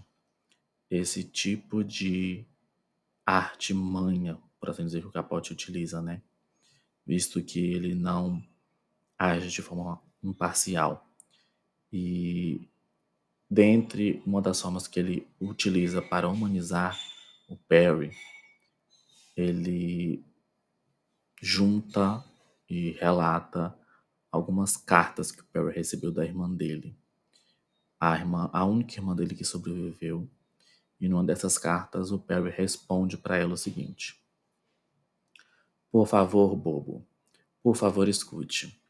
esse 0.90 1.24
tipo 1.24 1.84
de 1.84 2.44
arte 3.24 3.72
manha, 3.72 4.38
por 4.60 4.70
assim 4.70 4.84
dizer, 4.84 5.00
que 5.00 5.06
o 5.08 5.12
Capote 5.12 5.52
utiliza, 5.52 6.02
né? 6.02 6.22
Visto 7.06 7.42
que 7.42 7.58
ele 7.58 7.94
não 7.94 8.42
age 9.18 9.48
de 9.48 9.62
forma 9.62 10.00
imparcial. 10.22 11.08
E 11.92 12.68
dentre 13.50 14.22
uma 14.24 14.40
das 14.40 14.60
formas 14.60 14.86
que 14.86 15.00
ele 15.00 15.26
utiliza 15.40 16.00
para 16.02 16.28
humanizar 16.28 16.96
o 17.48 17.56
Perry 17.56 18.12
ele 19.36 20.24
junta 21.40 22.24
e 22.68 22.92
relata 22.92 23.76
algumas 24.30 24.76
cartas 24.76 25.32
que 25.32 25.40
o 25.40 25.44
Perry 25.46 25.74
recebeu 25.74 26.12
da 26.12 26.24
irmã 26.24 26.48
dele. 26.50 26.96
A, 27.98 28.16
irmã, 28.16 28.48
a 28.52 28.64
única 28.64 28.94
irmã 28.94 29.14
dele 29.14 29.34
que 29.34 29.44
sobreviveu. 29.44 30.28
E 31.00 31.08
numa 31.08 31.24
dessas 31.24 31.56
cartas, 31.56 32.12
o 32.12 32.18
Perry 32.18 32.50
responde 32.50 33.16
para 33.16 33.36
ela 33.36 33.54
o 33.54 33.58
seguinte: 33.58 34.22
Por 35.90 36.06
favor, 36.06 36.54
bobo, 36.54 37.04
por 37.62 37.76
favor, 37.76 38.08
escute. 38.08 38.80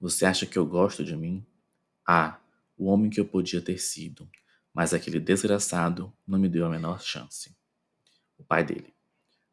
Você 0.00 0.26
acha 0.26 0.46
que 0.46 0.58
eu 0.58 0.66
gosto 0.66 1.04
de 1.04 1.16
mim? 1.16 1.44
Ah, 2.06 2.40
o 2.76 2.86
homem 2.86 3.10
que 3.10 3.20
eu 3.20 3.26
podia 3.26 3.62
ter 3.62 3.78
sido, 3.78 4.28
mas 4.74 4.94
aquele 4.94 5.20
desgraçado 5.20 6.12
não 6.26 6.38
me 6.38 6.48
deu 6.48 6.66
a 6.66 6.70
menor 6.70 7.00
chance. 7.00 7.56
O 8.38 8.44
pai 8.44 8.64
dele. 8.64 8.94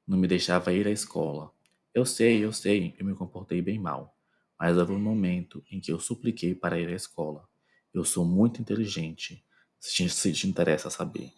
Não 0.07 0.17
me 0.17 0.27
deixava 0.27 0.73
ir 0.73 0.87
à 0.87 0.91
escola. 0.91 1.51
Eu 1.93 2.05
sei, 2.05 2.43
eu 2.43 2.53
sei, 2.53 2.95
eu 2.99 3.05
me 3.05 3.15
comportei 3.15 3.61
bem 3.61 3.79
mal. 3.79 4.17
Mas 4.59 4.77
houve 4.77 4.93
um 4.93 4.99
momento 4.99 5.63
em 5.71 5.79
que 5.79 5.91
eu 5.91 5.99
supliquei 5.99 6.55
para 6.55 6.79
ir 6.79 6.89
à 6.89 6.95
escola. 6.95 7.47
Eu 7.93 8.03
sou 8.05 8.25
muito 8.25 8.61
inteligente, 8.61 9.45
se 9.79 10.33
te 10.33 10.47
interessa 10.49 10.89
saber. 10.89 11.31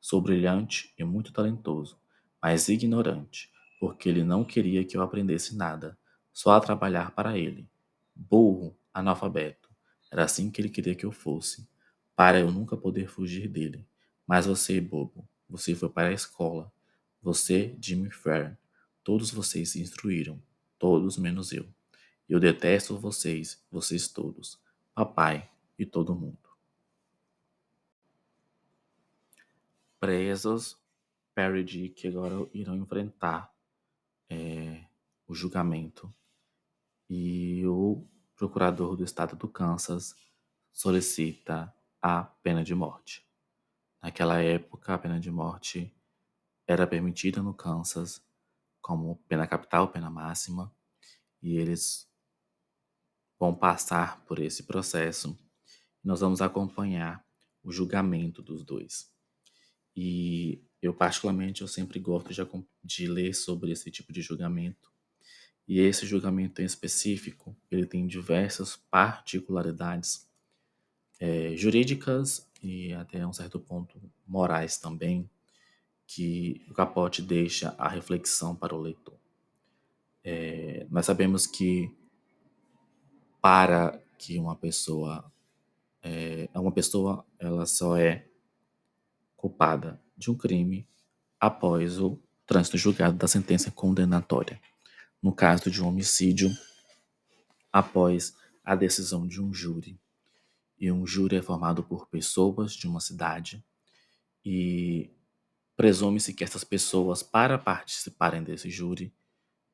Sou 0.00 0.20
brilhante 0.20 0.92
e 0.98 1.04
muito 1.04 1.32
talentoso, 1.32 2.00
mas 2.42 2.68
ignorante, 2.68 3.51
porque 3.82 4.08
ele 4.08 4.22
não 4.22 4.44
queria 4.44 4.84
que 4.84 4.96
eu 4.96 5.02
aprendesse 5.02 5.56
nada, 5.56 5.98
só 6.32 6.52
a 6.52 6.60
trabalhar 6.60 7.10
para 7.10 7.36
ele. 7.36 7.68
Burro, 8.14 8.78
analfabeto. 8.94 9.68
Era 10.08 10.22
assim 10.22 10.52
que 10.52 10.60
ele 10.60 10.68
queria 10.68 10.94
que 10.94 11.04
eu 11.04 11.10
fosse, 11.10 11.68
para 12.14 12.38
eu 12.38 12.52
nunca 12.52 12.76
poder 12.76 13.08
fugir 13.08 13.48
dele. 13.48 13.84
Mas 14.24 14.46
você, 14.46 14.80
bobo, 14.80 15.28
você 15.48 15.74
foi 15.74 15.88
para 15.88 16.10
a 16.10 16.12
escola 16.12 16.72
você, 17.20 17.76
Jimmy 17.80 18.12
Fair, 18.12 18.56
todos 19.02 19.32
vocês 19.32 19.70
se 19.70 19.80
instruíram, 19.80 20.40
todos 20.78 21.18
menos 21.18 21.50
eu. 21.52 21.66
Eu 22.28 22.38
detesto 22.38 22.96
vocês, 22.96 23.60
vocês 23.68 24.06
todos, 24.06 24.60
papai 24.94 25.50
e 25.76 25.84
todo 25.84 26.14
mundo. 26.14 26.38
Presos, 29.98 30.78
Perry 31.34 31.62
e 31.62 31.64
Dick 31.64 32.06
agora 32.06 32.48
irão 32.54 32.76
enfrentar 32.76 33.51
é, 34.32 34.86
o 35.26 35.34
julgamento 35.34 36.12
e 37.08 37.66
o 37.66 38.08
procurador 38.34 38.96
do 38.96 39.04
estado 39.04 39.36
do 39.36 39.46
Kansas 39.46 40.14
solicita 40.72 41.72
a 42.00 42.24
pena 42.24 42.64
de 42.64 42.74
morte. 42.74 43.26
Naquela 44.02 44.42
época, 44.42 44.94
a 44.94 44.98
pena 44.98 45.20
de 45.20 45.30
morte 45.30 45.94
era 46.66 46.86
permitida 46.86 47.42
no 47.42 47.52
Kansas 47.52 48.24
como 48.80 49.16
pena 49.28 49.46
capital, 49.46 49.92
pena 49.92 50.10
máxima, 50.10 50.74
e 51.40 51.56
eles 51.56 52.10
vão 53.38 53.54
passar 53.54 54.24
por 54.24 54.38
esse 54.38 54.64
processo. 54.64 55.38
Nós 56.02 56.20
vamos 56.20 56.40
acompanhar 56.40 57.24
o 57.62 57.70
julgamento 57.70 58.42
dos 58.42 58.64
dois. 58.64 59.12
E 59.94 60.64
eu 60.82 60.92
particularmente 60.92 61.62
eu 61.62 61.68
sempre 61.68 62.00
gosto 62.00 62.34
de, 62.34 62.42
de 62.82 63.06
ler 63.06 63.32
sobre 63.32 63.70
esse 63.70 63.88
tipo 63.90 64.12
de 64.12 64.20
julgamento. 64.20 64.90
E 65.66 65.78
esse 65.78 66.04
julgamento 66.04 66.60
em 66.60 66.64
específico, 66.64 67.56
ele 67.70 67.86
tem 67.86 68.04
diversas 68.04 68.76
particularidades 68.90 70.28
é, 71.20 71.56
jurídicas 71.56 72.50
e 72.60 72.92
até 72.94 73.24
um 73.24 73.32
certo 73.32 73.60
ponto 73.60 74.00
morais 74.26 74.76
também 74.76 75.30
que 76.04 76.60
o 76.68 76.74
capote 76.74 77.22
deixa 77.22 77.76
a 77.78 77.88
reflexão 77.88 78.56
para 78.56 78.74
o 78.74 78.80
leitor. 78.80 79.16
É, 80.24 80.84
nós 80.90 81.06
sabemos 81.06 81.46
que 81.46 81.94
para 83.40 84.00
que 84.18 84.36
uma 84.36 84.56
pessoa 84.56 85.32
é, 86.02 86.48
uma 86.54 86.72
pessoa 86.72 87.24
ela 87.38 87.66
só 87.66 87.96
é 87.96 88.26
culpada 89.42 90.00
de 90.16 90.30
um 90.30 90.36
crime 90.36 90.88
após 91.40 91.98
o 91.98 92.16
trânsito 92.46 92.78
julgado 92.78 93.16
da 93.16 93.26
sentença 93.26 93.72
condenatória. 93.72 94.60
No 95.20 95.32
caso 95.32 95.68
de 95.68 95.82
um 95.82 95.88
homicídio, 95.88 96.48
após 97.72 98.36
a 98.64 98.76
decisão 98.76 99.26
de 99.26 99.42
um 99.42 99.52
júri. 99.52 99.98
E 100.78 100.92
um 100.92 101.04
júri 101.04 101.36
é 101.36 101.42
formado 101.42 101.82
por 101.82 102.06
pessoas 102.06 102.72
de 102.72 102.86
uma 102.86 103.00
cidade 103.00 103.64
e 104.44 105.10
presume-se 105.76 106.32
que 106.32 106.44
essas 106.44 106.62
pessoas, 106.62 107.20
para 107.20 107.58
participarem 107.58 108.44
desse 108.44 108.70
júri, 108.70 109.12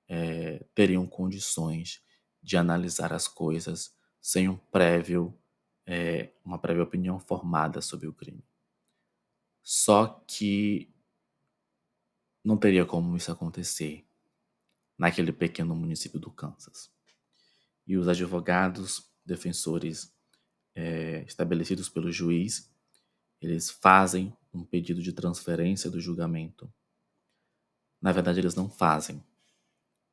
é, 0.08 0.64
teriam 0.74 1.06
condições 1.06 2.02
de 2.42 2.56
analisar 2.56 3.12
as 3.12 3.28
coisas 3.28 3.94
sem 4.18 4.48
um 4.48 4.56
prévio, 4.56 5.38
é, 5.84 6.30
uma 6.42 6.58
prévia 6.58 6.82
opinião 6.82 7.18
formada 7.18 7.82
sobre 7.82 8.06
o 8.06 8.14
crime. 8.14 8.47
Só 9.70 10.24
que 10.26 10.90
não 12.42 12.56
teria 12.56 12.86
como 12.86 13.14
isso 13.18 13.30
acontecer 13.30 14.08
naquele 14.96 15.30
pequeno 15.30 15.76
município 15.76 16.18
do 16.18 16.30
Kansas. 16.30 16.90
E 17.86 17.94
os 17.98 18.08
advogados, 18.08 19.12
defensores 19.26 20.10
é, 20.74 21.22
estabelecidos 21.24 21.90
pelo 21.90 22.10
juiz, 22.10 22.74
eles 23.42 23.68
fazem 23.68 24.34
um 24.54 24.64
pedido 24.64 25.02
de 25.02 25.12
transferência 25.12 25.90
do 25.90 26.00
julgamento. 26.00 26.72
Na 28.00 28.10
verdade, 28.10 28.40
eles 28.40 28.54
não 28.54 28.70
fazem. 28.70 29.22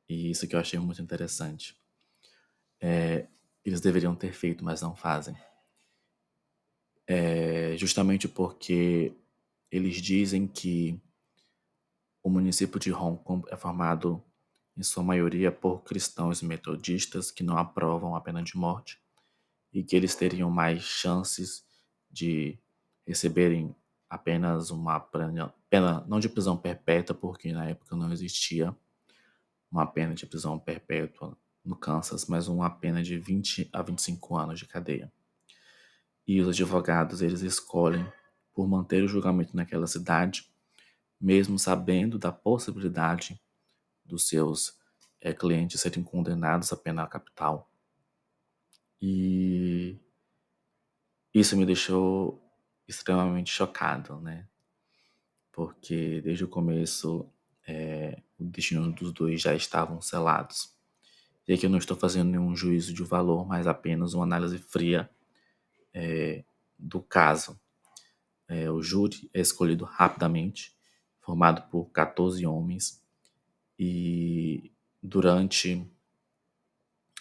E 0.06 0.30
isso 0.30 0.46
que 0.46 0.54
eu 0.54 0.60
achei 0.60 0.78
muito 0.78 1.00
interessante. 1.00 1.74
É, 2.78 3.26
eles 3.64 3.80
deveriam 3.80 4.14
ter 4.14 4.34
feito, 4.34 4.62
mas 4.62 4.82
não 4.82 4.94
fazem. 4.94 5.34
É, 7.06 7.74
justamente 7.78 8.28
porque 8.28 9.16
eles 9.70 9.96
dizem 9.96 10.46
que 10.46 11.00
o 12.22 12.30
município 12.30 12.78
de 12.80 12.92
Hong 12.92 13.22
Kong 13.22 13.46
é 13.50 13.56
formado 13.56 14.22
em 14.76 14.82
sua 14.82 15.02
maioria 15.02 15.50
por 15.50 15.82
cristãos 15.82 16.42
metodistas 16.42 17.30
que 17.30 17.42
não 17.42 17.56
aprovam 17.56 18.14
a 18.14 18.20
pena 18.20 18.42
de 18.42 18.56
morte 18.56 19.00
e 19.72 19.82
que 19.82 19.96
eles 19.96 20.14
teriam 20.14 20.50
mais 20.50 20.82
chances 20.82 21.64
de 22.10 22.58
receberem 23.06 23.74
apenas 24.08 24.70
uma 24.70 25.00
pena, 25.00 26.04
não 26.06 26.20
de 26.20 26.28
prisão 26.28 26.56
perpétua, 26.56 27.14
porque 27.14 27.52
na 27.52 27.66
época 27.66 27.96
não 27.96 28.12
existia 28.12 28.74
uma 29.70 29.86
pena 29.86 30.14
de 30.14 30.26
prisão 30.26 30.58
perpétua 30.58 31.36
no 31.64 31.76
Kansas, 31.76 32.26
mas 32.26 32.48
uma 32.48 32.70
pena 32.70 33.02
de 33.02 33.18
20 33.18 33.68
a 33.72 33.82
25 33.82 34.36
anos 34.36 34.58
de 34.58 34.66
cadeia. 34.66 35.12
E 36.26 36.40
os 36.40 36.48
advogados, 36.48 37.22
eles 37.22 37.42
escolhem 37.42 38.06
por 38.56 38.66
manter 38.66 39.04
o 39.04 39.08
julgamento 39.08 39.54
naquela 39.54 39.86
cidade, 39.86 40.50
mesmo 41.20 41.58
sabendo 41.58 42.18
da 42.18 42.32
possibilidade 42.32 43.38
dos 44.02 44.26
seus 44.26 44.78
é, 45.20 45.34
clientes 45.34 45.78
serem 45.78 46.02
condenados 46.02 46.72
à 46.72 46.76
pena 46.76 47.06
capital. 47.06 47.70
E 49.00 49.98
isso 51.34 51.54
me 51.54 51.66
deixou 51.66 52.42
extremamente 52.88 53.50
chocado, 53.50 54.18
né? 54.20 54.48
Porque 55.52 56.22
desde 56.22 56.44
o 56.44 56.48
começo 56.48 57.30
é, 57.68 58.22
o 58.38 58.44
destino 58.44 58.90
dos 58.90 59.12
dois 59.12 59.42
já 59.42 59.54
estavam 59.54 60.00
selados. 60.00 60.74
E 61.46 61.52
aqui 61.52 61.66
eu 61.66 61.70
não 61.70 61.78
estou 61.78 61.96
fazendo 61.96 62.30
nenhum 62.30 62.56
juízo 62.56 62.94
de 62.94 63.02
valor, 63.02 63.46
mas 63.46 63.66
apenas 63.66 64.14
uma 64.14 64.24
análise 64.24 64.56
fria 64.56 65.10
é, 65.92 66.42
do 66.78 67.02
caso. 67.02 67.60
É, 68.48 68.70
o 68.70 68.82
júri 68.82 69.30
é 69.34 69.40
escolhido 69.40 69.84
rapidamente, 69.84 70.74
formado 71.20 71.62
por 71.70 71.86
14 71.86 72.46
homens, 72.46 73.02
e 73.78 74.72
durante 75.02 75.86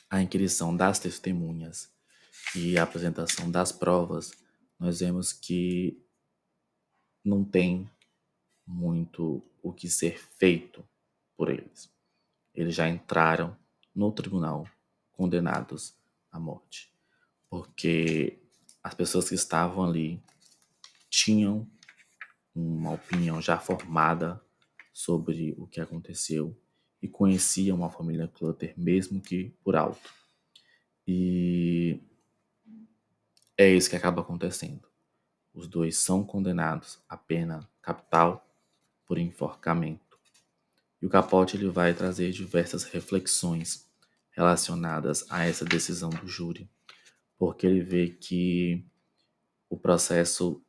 a 0.09 0.21
inquirição 0.21 0.75
das 0.75 0.99
testemunhas 0.99 1.91
e 2.55 2.77
a 2.77 2.83
apresentação 2.83 3.49
das 3.49 3.71
provas, 3.71 4.31
nós 4.79 4.99
vemos 4.99 5.33
que 5.33 6.01
não 7.23 7.43
tem 7.43 7.89
muito 8.65 9.41
o 9.61 9.73
que 9.73 9.89
ser 9.89 10.19
feito 10.37 10.87
por 11.35 11.49
eles. 11.49 11.89
Eles 12.53 12.75
já 12.75 12.87
entraram 12.87 13.57
no 13.93 14.11
tribunal 14.11 14.67
condenados 15.11 15.95
à 16.31 16.39
morte, 16.39 16.91
porque 17.49 18.39
as 18.83 18.93
pessoas 18.93 19.29
que 19.29 19.35
estavam 19.35 19.83
ali 19.83 20.21
tinham 21.15 21.65
uma 22.53 22.91
opinião 22.91 23.41
já 23.41 23.57
formada 23.57 24.41
sobre 24.91 25.55
o 25.57 25.65
que 25.65 25.79
aconteceu 25.79 26.59
e 27.01 27.07
conheciam 27.07 27.85
a 27.85 27.89
família 27.89 28.27
Clutter, 28.27 28.73
mesmo 28.75 29.21
que 29.21 29.55
por 29.63 29.77
alto. 29.77 30.13
E 31.07 32.01
é 33.57 33.69
isso 33.69 33.89
que 33.89 33.95
acaba 33.95 34.21
acontecendo. 34.21 34.85
Os 35.53 35.69
dois 35.69 35.97
são 35.97 36.21
condenados 36.21 36.99
à 37.07 37.15
pena 37.15 37.69
capital 37.81 38.45
por 39.05 39.17
enforcamento. 39.17 40.19
E 41.01 41.05
o 41.05 41.09
Capote 41.09 41.55
ele 41.55 41.69
vai 41.69 41.93
trazer 41.93 42.31
diversas 42.31 42.83
reflexões 42.83 43.89
relacionadas 44.31 45.25
a 45.29 45.45
essa 45.45 45.63
decisão 45.63 46.09
do 46.09 46.27
júri, 46.27 46.69
porque 47.37 47.65
ele 47.65 47.79
vê 47.79 48.09
que 48.09 48.85
o 49.69 49.77
processo 49.77 50.64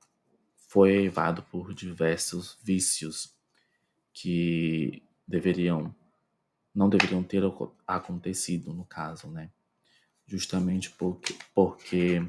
foi 0.66 1.02
levado 1.02 1.42
por 1.44 1.72
diversos 1.72 2.58
vícios 2.62 3.34
que 4.12 5.02
deveriam 5.26 5.94
não 6.74 6.90
deveriam 6.90 7.22
ter 7.22 7.42
acontecido 7.86 8.74
no 8.74 8.84
caso, 8.84 9.28
né? 9.28 9.50
Justamente 10.26 10.90
porque, 10.90 11.34
porque 11.54 12.22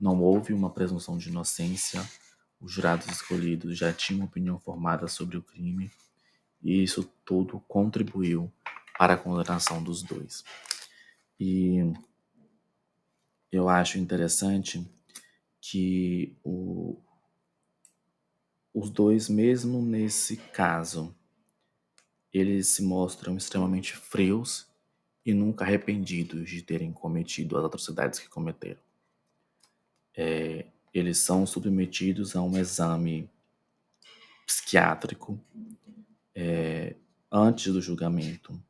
não 0.00 0.20
houve 0.20 0.52
uma 0.52 0.68
presunção 0.68 1.16
de 1.16 1.28
inocência, 1.28 2.02
os 2.60 2.72
jurados 2.72 3.06
escolhidos 3.06 3.78
já 3.78 3.92
tinham 3.92 4.24
opinião 4.24 4.58
formada 4.58 5.06
sobre 5.06 5.36
o 5.36 5.42
crime, 5.42 5.92
e 6.60 6.82
isso 6.82 7.04
tudo 7.24 7.60
contribuiu 7.68 8.52
para 8.98 9.14
a 9.14 9.16
condenação 9.16 9.80
dos 9.80 10.02
dois. 10.02 10.44
E 11.38 11.92
eu 13.52 13.68
acho 13.68 13.98
interessante 13.98 14.84
que 15.60 16.36
o, 16.42 17.00
os 18.74 18.90
dois, 18.90 19.28
mesmo 19.28 19.82
nesse 19.82 20.36
caso, 20.36 21.14
eles 22.32 22.68
se 22.68 22.82
mostram 22.82 23.36
extremamente 23.36 23.94
frios 23.94 24.66
e 25.24 25.34
nunca 25.34 25.64
arrependidos 25.64 26.48
de 26.48 26.62
terem 26.62 26.92
cometido 26.92 27.58
as 27.58 27.64
atrocidades 27.64 28.18
que 28.18 28.28
cometeram. 28.28 28.80
É, 30.14 30.66
eles 30.92 31.18
são 31.18 31.46
submetidos 31.46 32.34
a 32.34 32.42
um 32.42 32.56
exame 32.56 33.28
psiquiátrico 34.46 35.38
é, 36.34 36.96
antes 37.30 37.72
do 37.72 37.80
julgamento. 37.80 38.60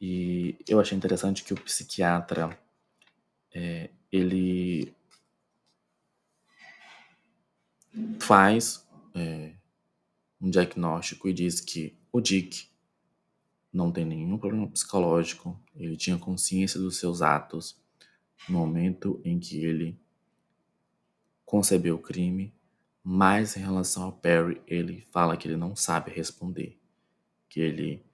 E 0.00 0.56
eu 0.68 0.80
achei 0.80 0.96
interessante 0.96 1.44
que 1.44 1.52
o 1.52 1.60
psiquiatra 1.60 2.58
é, 3.52 3.90
ele 4.10 4.94
faz 8.20 8.83
é, 9.14 9.54
um 10.40 10.50
diagnóstico 10.50 11.28
e 11.28 11.32
diz 11.32 11.60
que 11.60 11.96
o 12.12 12.20
Dick 12.20 12.68
não 13.72 13.90
tem 13.90 14.04
nenhum 14.04 14.38
problema 14.38 14.68
psicológico, 14.68 15.58
ele 15.74 15.96
tinha 15.96 16.18
consciência 16.18 16.78
dos 16.78 16.96
seus 16.96 17.22
atos 17.22 17.76
no 18.48 18.58
momento 18.58 19.20
em 19.24 19.38
que 19.38 19.64
ele 19.64 19.98
concebeu 21.44 21.96
o 21.96 22.02
crime, 22.02 22.54
mas 23.02 23.56
em 23.56 23.60
relação 23.60 24.04
ao 24.04 24.12
Perry, 24.12 24.60
ele 24.66 25.00
fala 25.10 25.36
que 25.36 25.48
ele 25.48 25.56
não 25.56 25.74
sabe 25.74 26.10
responder, 26.10 26.78
que 27.48 27.60
ele 27.60 28.04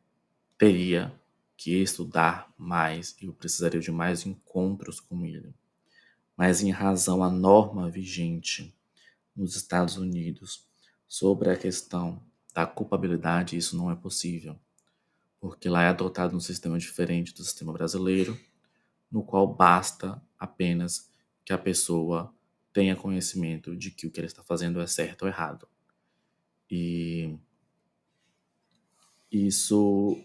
teria 0.57 1.15
que 1.57 1.77
estudar 1.83 2.53
mais 2.57 3.15
e 3.21 3.31
precisaria 3.31 3.81
de 3.81 3.91
mais 3.91 4.25
encontros 4.25 4.99
com 4.99 5.25
ele. 5.27 5.55
Mas 6.37 6.63
em 6.63 6.71
razão 6.71 7.23
à 7.23 7.31
norma 7.31 7.91
vigente 7.91 8.75
nos 9.37 9.57
Estados 9.57 9.97
Unidos 9.97 10.70
sobre 11.11 11.51
a 11.51 11.57
questão 11.57 12.23
da 12.55 12.65
culpabilidade, 12.65 13.57
isso 13.57 13.77
não 13.77 13.91
é 13.91 13.97
possível, 13.97 14.57
porque 15.41 15.69
lá 15.69 15.83
é 15.83 15.89
adotado 15.89 16.37
um 16.37 16.41
sistema 16.41 16.79
diferente 16.79 17.35
do 17.35 17.43
sistema 17.43 17.73
brasileiro, 17.73 18.39
no 19.11 19.25
qual 19.25 19.45
basta 19.53 20.23
apenas 20.39 21.11
que 21.45 21.53
a 21.53 21.59
pessoa 21.59 22.33
tenha 22.73 22.95
conhecimento 22.95 23.77
de 23.77 23.91
que 23.91 24.07
o 24.07 24.11
que 24.11 24.21
ele 24.21 24.29
está 24.29 24.45
fazendo 24.45 24.81
é 24.81 24.87
certo 24.87 25.23
ou 25.23 25.29
errado. 25.29 25.67
E 26.71 27.37
isso 29.33 30.17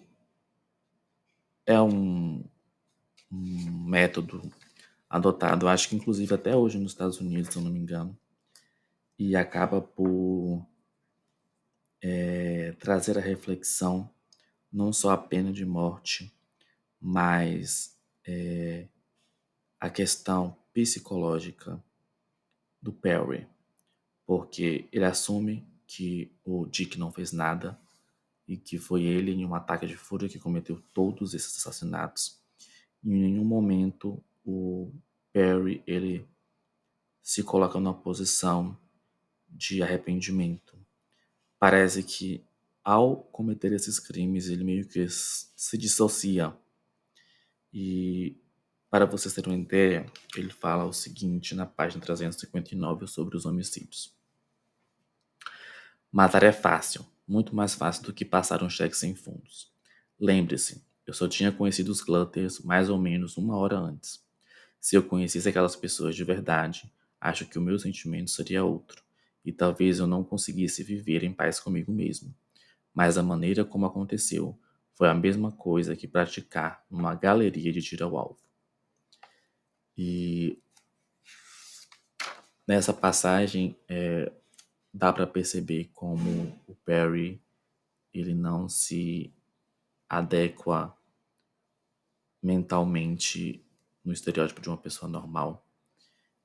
é 1.65 1.81
um, 1.81 2.43
um 3.31 3.87
método 3.87 4.39
adotado, 5.09 5.67
acho 5.67 5.89
que 5.89 5.95
inclusive 5.95 6.31
até 6.35 6.55
hoje 6.55 6.77
nos 6.77 6.91
Estados 6.91 7.19
Unidos, 7.19 7.51
se 7.51 7.57
eu 7.57 7.63
não 7.63 7.71
me 7.71 7.79
engano, 7.79 8.15
e 9.17 9.35
acaba 9.35 9.81
por 9.81 10.63
é, 12.01 12.73
trazer 12.79 13.17
a 13.17 13.21
reflexão 13.21 14.09
não 14.71 14.91
só 14.91 15.11
a 15.11 15.17
pena 15.17 15.53
de 15.53 15.65
morte, 15.65 16.33
mas 16.99 17.97
é, 18.25 18.87
a 19.79 19.89
questão 19.89 20.57
psicológica 20.73 21.81
do 22.81 22.91
Perry, 22.91 23.47
porque 24.25 24.87
ele 24.91 25.05
assume 25.05 25.65
que 25.87 26.31
o 26.43 26.65
Dick 26.65 26.99
não 26.99 27.11
fez 27.11 27.31
nada 27.31 27.79
e 28.47 28.57
que 28.57 28.77
foi 28.77 29.03
ele, 29.03 29.31
em 29.31 29.45
um 29.45 29.55
ataque 29.55 29.87
de 29.87 29.95
fúria, 29.95 30.29
que 30.29 30.39
cometeu 30.39 30.81
todos 30.93 31.33
esses 31.33 31.57
assassinatos. 31.57 32.39
E 33.03 33.09
em 33.09 33.21
nenhum 33.21 33.45
momento 33.45 34.23
o 34.43 34.91
Perry 35.31 35.83
ele 35.87 36.27
se 37.21 37.41
coloca 37.43 37.79
numa 37.79 37.93
posição 37.93 38.77
de 39.49 39.81
arrependimento. 39.81 40.77
Parece 41.59 42.03
que 42.03 42.43
ao 42.83 43.17
cometer 43.31 43.71
esses 43.73 43.99
crimes 43.99 44.47
ele 44.47 44.63
meio 44.63 44.87
que 44.87 45.07
se 45.09 45.77
dissocia. 45.77 46.55
E 47.73 48.37
para 48.89 49.05
vocês 49.05 49.33
terem 49.33 49.53
uma 49.53 49.61
ideia, 49.61 50.05
ele 50.37 50.51
fala 50.51 50.85
o 50.85 50.93
seguinte 50.93 51.55
na 51.55 51.65
página 51.65 52.01
359 52.01 53.07
sobre 53.07 53.35
os 53.35 53.45
homicídios. 53.45 54.13
Matar 56.11 56.43
é 56.43 56.51
fácil, 56.51 57.05
muito 57.27 57.55
mais 57.55 57.75
fácil 57.75 58.03
do 58.03 58.13
que 58.13 58.23
passar 58.23 58.63
um 58.63 58.69
cheque 58.69 58.95
sem 58.95 59.15
fundos. 59.15 59.69
Lembre-se, 60.19 60.81
eu 61.05 61.13
só 61.13 61.27
tinha 61.27 61.51
conhecido 61.51 61.91
os 61.91 62.01
Clutters 62.01 62.59
mais 62.59 62.89
ou 62.89 62.97
menos 62.97 63.35
uma 63.35 63.57
hora 63.57 63.77
antes. 63.77 64.23
Se 64.79 64.95
eu 64.95 65.03
conhecesse 65.03 65.49
aquelas 65.49 65.75
pessoas 65.75 66.15
de 66.15 66.23
verdade, 66.23 66.89
acho 67.19 67.45
que 67.45 67.59
o 67.59 67.61
meu 67.61 67.77
sentimento 67.77 68.31
seria 68.31 68.63
outro, 68.63 69.03
e 69.45 69.51
talvez 69.51 69.99
eu 69.99 70.07
não 70.07 70.23
conseguisse 70.23 70.83
viver 70.83 71.23
em 71.23 71.31
paz 71.31 71.59
comigo 71.59 71.91
mesmo. 71.91 72.35
Mas 72.93 73.17
a 73.17 73.23
maneira 73.23 73.63
como 73.63 73.85
aconteceu 73.85 74.59
foi 74.93 75.07
a 75.07 75.13
mesma 75.13 75.51
coisa 75.51 75.95
que 75.95 76.07
praticar 76.07 76.83
numa 76.89 77.13
galeria 77.13 77.71
de 77.71 77.81
tiro 77.81 78.05
ao 78.05 78.17
alvo. 78.17 78.39
E 79.97 80.57
nessa 82.67 82.91
passagem, 82.91 83.77
é, 83.87 84.31
dá 84.93 85.13
para 85.13 85.27
perceber 85.27 85.89
como 85.93 86.59
o 86.67 86.73
Perry 86.73 87.41
ele 88.13 88.33
não 88.33 88.67
se 88.67 89.33
adequa 90.09 90.95
mentalmente 92.41 93.65
no 94.03 94.13
estereótipo 94.13 94.61
de 94.61 94.69
uma 94.69 94.77
pessoa 94.77 95.09
normal. 95.09 95.67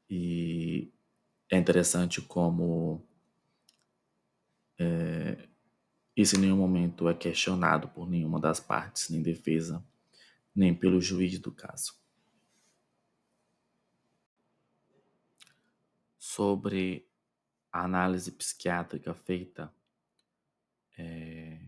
E 0.09 0.93
é 1.51 1.59
interessante 1.59 2.23
como 2.23 3.05
é, 4.79 5.49
isso 6.17 6.37
em 6.37 6.41
nenhum 6.41 6.57
momento 6.57 7.09
é 7.09 7.15
questionado 7.15 7.89
por 7.89 8.09
nenhuma 8.09 8.41
das 8.41 8.61
partes, 8.61 9.11
nem 9.11 9.21
defesa, 9.21 9.85
nem 10.55 10.75
pelo 10.75 11.01
juiz 11.01 11.39
do 11.39 11.51
caso. 11.51 11.99
Sobre 16.19 17.09
a 17.73 17.85
análise 17.85 18.31
psiquiátrica 18.31 19.13
feita 19.13 19.75
é, 20.97 21.59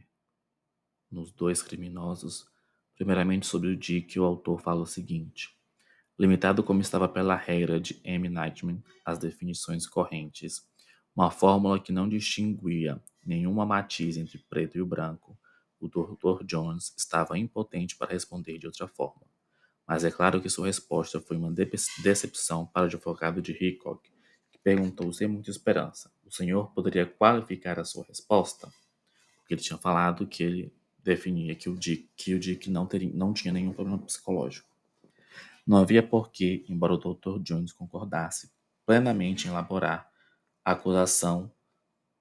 nos 1.11 1.33
dois 1.33 1.61
criminosos, 1.61 2.49
primeiramente 2.95 3.47
sobre 3.47 3.69
o 3.69 3.77
Dick, 3.77 4.19
o 4.19 4.25
autor 4.25 4.61
fala 4.61 4.83
o 4.83 4.87
seguinte: 4.87 5.57
limitado 6.19 6.63
como 6.63 6.81
estava 6.81 7.09
pela 7.09 7.37
regra 7.37 7.81
de 7.81 8.01
M. 8.05 8.29
Nightman 8.29 8.83
as 9.05 9.19
definições 9.19 9.87
correntes, 9.87 10.63
uma 11.15 11.31
fórmula 11.31 11.81
que 11.81 11.93
não 11.93 12.09
distinguia 12.09 13.03
nenhuma 13.25 13.67
matiz 13.67 14.17
entre 14.17 14.39
preto 14.39 14.79
e 14.79 14.85
branco, 14.85 15.39
o 15.81 15.89
Dr. 15.89 16.45
Jones 16.45 16.95
estava 16.97 17.39
impotente 17.39 17.97
para 17.97 18.13
responder 18.13 18.59
de 18.59 18.67
outra 18.67 18.87
forma. 18.87 19.23
Mas 19.87 20.05
é 20.05 20.11
claro 20.11 20.41
que 20.41 20.49
sua 20.49 20.67
resposta 20.67 21.21
foi 21.21 21.37
uma 21.37 21.53
decepção 21.53 22.67
para 22.67 22.83
o 22.83 22.85
advogado 22.87 23.43
de 23.43 23.53
Hickok, 23.53 24.13
perguntou 24.63 25.13
sem 25.13 25.27
muita 25.27 25.51
esperança. 25.51 26.11
O 26.25 26.31
senhor 26.31 26.71
poderia 26.73 27.05
qualificar 27.05 27.79
a 27.79 27.85
sua 27.85 28.05
resposta? 28.05 28.73
Porque 29.39 29.55
ele 29.55 29.61
tinha 29.61 29.79
falado 29.79 30.27
que 30.27 30.43
ele 30.43 30.73
definia 31.03 31.55
que 31.55 31.69
o 31.69 31.77
Dick, 31.77 32.09
que 32.17 32.35
o 32.35 32.39
Dick 32.39 32.71
não, 32.71 32.87
teria, 32.87 33.11
não 33.13 33.33
tinha 33.33 33.53
nenhum 33.53 33.73
problema 33.73 33.99
psicológico. 33.99 34.69
Não 35.67 35.79
havia 35.79 36.03
porquê, 36.03 36.65
embora 36.69 36.95
o 36.95 36.99
Dr. 36.99 37.39
Jones 37.41 37.73
concordasse 37.73 38.51
plenamente 38.85 39.47
em 39.47 39.51
elaborar 39.51 40.11
a 40.65 40.73
acusação, 40.73 41.53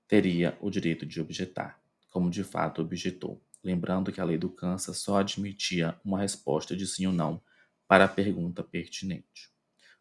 teria 0.07 0.57
o 0.61 0.69
direito 0.69 1.05
de 1.05 1.19
objetar, 1.19 1.81
como 2.11 2.29
de 2.29 2.43
fato 2.43 2.81
objetou, 2.81 3.41
lembrando 3.63 4.11
que 4.11 4.21
a 4.21 4.23
lei 4.23 4.37
do 4.37 4.49
câncer 4.49 4.93
só 4.93 5.17
admitia 5.17 5.99
uma 6.03 6.19
resposta 6.19 6.75
de 6.75 6.85
sim 6.85 7.07
ou 7.07 7.13
não 7.13 7.41
para 7.87 8.05
a 8.05 8.07
pergunta 8.07 8.63
pertinente. 8.63 9.49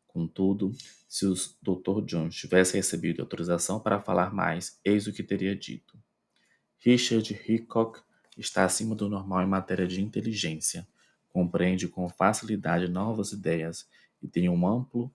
Contudo, 0.06 0.72
se 1.08 1.26
o 1.26 1.34
Dr. 1.62 2.04
Jones 2.04 2.34
tivesse 2.34 2.76
recebido 2.76 3.22
autorização 3.22 3.80
para 3.80 4.00
falar 4.00 4.34
mais, 4.34 4.78
eis 4.84 5.06
o 5.06 5.12
que 5.12 5.22
teria 5.22 5.54
dito. 5.54 5.98
Richard 6.78 7.32
Hickok 7.46 8.00
está 8.36 8.64
acima 8.64 8.94
do 8.94 9.08
normal 9.08 9.42
em 9.42 9.48
matéria 9.48 9.86
de 9.86 10.02
inteligência, 10.02 10.86
compreende 11.32 11.88
com 11.88 12.08
facilidade 12.08 12.88
novas 12.88 13.32
ideias 13.32 13.88
e 14.22 14.28
tem 14.28 14.48
um 14.48 14.66
amplo, 14.66 15.12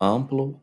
amplo 0.00 0.62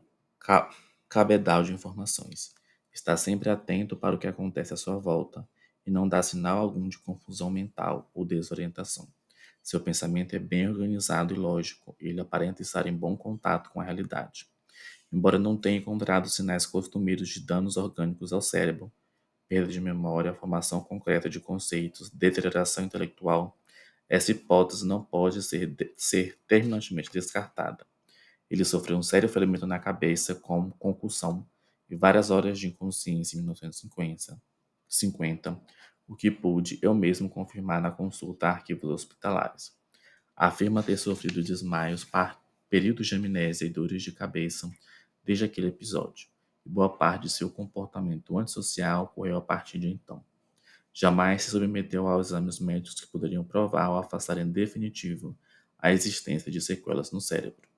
cabedal 1.08 1.62
de 1.62 1.72
informações. 1.72 2.54
Está 2.92 3.16
sempre 3.16 3.50
atento 3.50 3.96
para 3.96 4.14
o 4.14 4.18
que 4.18 4.26
acontece 4.26 4.72
à 4.72 4.76
sua 4.76 4.98
volta 4.98 5.46
e 5.86 5.90
não 5.90 6.08
dá 6.08 6.22
sinal 6.22 6.58
algum 6.58 6.88
de 6.88 6.98
confusão 6.98 7.50
mental 7.50 8.10
ou 8.14 8.24
desorientação. 8.24 9.08
Seu 9.62 9.80
pensamento 9.80 10.34
é 10.34 10.38
bem 10.38 10.68
organizado 10.68 11.34
e 11.34 11.36
lógico, 11.36 11.96
e 12.00 12.08
ele 12.08 12.20
aparenta 12.20 12.62
estar 12.62 12.86
em 12.86 12.92
bom 12.92 13.16
contato 13.16 13.70
com 13.70 13.80
a 13.80 13.84
realidade. 13.84 14.46
Embora 15.12 15.38
não 15.38 15.56
tenha 15.56 15.78
encontrado 15.78 16.28
sinais 16.28 16.64
costumeiros 16.64 17.28
de 17.28 17.40
danos 17.40 17.76
orgânicos 17.76 18.32
ao 18.32 18.40
cérebro, 18.40 18.92
perda 19.48 19.72
de 19.72 19.80
memória, 19.80 20.34
formação 20.34 20.80
concreta 20.80 21.28
de 21.28 21.40
conceitos, 21.40 22.10
deterioração 22.10 22.84
intelectual, 22.84 23.56
essa 24.08 24.30
hipótese 24.30 24.86
não 24.86 25.02
pode 25.02 25.42
ser, 25.42 25.74
ser 25.96 26.38
terminantemente 26.46 27.10
descartada. 27.10 27.86
Ele 28.48 28.64
sofreu 28.64 28.96
um 28.96 29.02
sério 29.02 29.28
ferimento 29.28 29.66
na 29.66 29.78
cabeça 29.78 30.34
com 30.34 30.70
concussão 30.72 31.46
e 31.90 31.96
várias 31.96 32.30
horas 32.30 32.58
de 32.58 32.68
inconsciência 32.68 33.36
em 33.36 33.40
1950, 33.40 34.40
50, 34.88 35.60
o 36.06 36.14
que 36.14 36.30
pude 36.30 36.78
eu 36.80 36.94
mesmo 36.94 37.28
confirmar 37.28 37.80
na 37.80 37.90
consulta 37.90 38.46
a 38.46 38.50
arquivos 38.50 38.90
hospitalares. 38.90 39.76
Afirma 40.36 40.82
ter 40.82 40.96
sofrido 40.96 41.42
desmaios, 41.42 42.06
períodos 42.68 43.06
de 43.08 43.14
amnésia 43.14 43.66
e 43.66 43.70
dores 43.70 44.02
de 44.02 44.12
cabeça 44.12 44.70
desde 45.24 45.44
aquele 45.44 45.68
episódio, 45.68 46.28
e 46.64 46.68
boa 46.68 46.88
parte 46.88 47.22
de 47.22 47.30
seu 47.30 47.50
comportamento 47.50 48.38
antissocial 48.38 49.04
ocorreu 49.04 49.36
a 49.36 49.40
partir 49.40 49.78
de 49.78 49.88
então. 49.88 50.24
Jamais 50.98 51.42
se 51.42 51.50
submeteu 51.50 52.08
aos 52.08 52.28
exames 52.28 52.58
médicos 52.58 52.98
que 52.98 53.06
poderiam 53.06 53.44
provar 53.44 53.90
ou 53.90 53.98
afastar 53.98 54.38
em 54.38 54.50
definitivo 54.50 55.36
a 55.78 55.92
existência 55.92 56.50
de 56.50 56.58
sequelas 56.58 57.12
no 57.12 57.20
cérebro. 57.20 57.68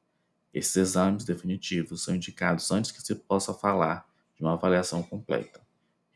Esses 0.54 0.76
exames 0.76 1.24
definitivos 1.24 2.04
são 2.04 2.14
indicados 2.14 2.70
antes 2.70 2.92
que 2.92 3.02
se 3.02 3.16
possa 3.16 3.52
falar 3.52 4.08
de 4.36 4.42
uma 4.44 4.52
avaliação 4.52 5.02
completa. 5.02 5.60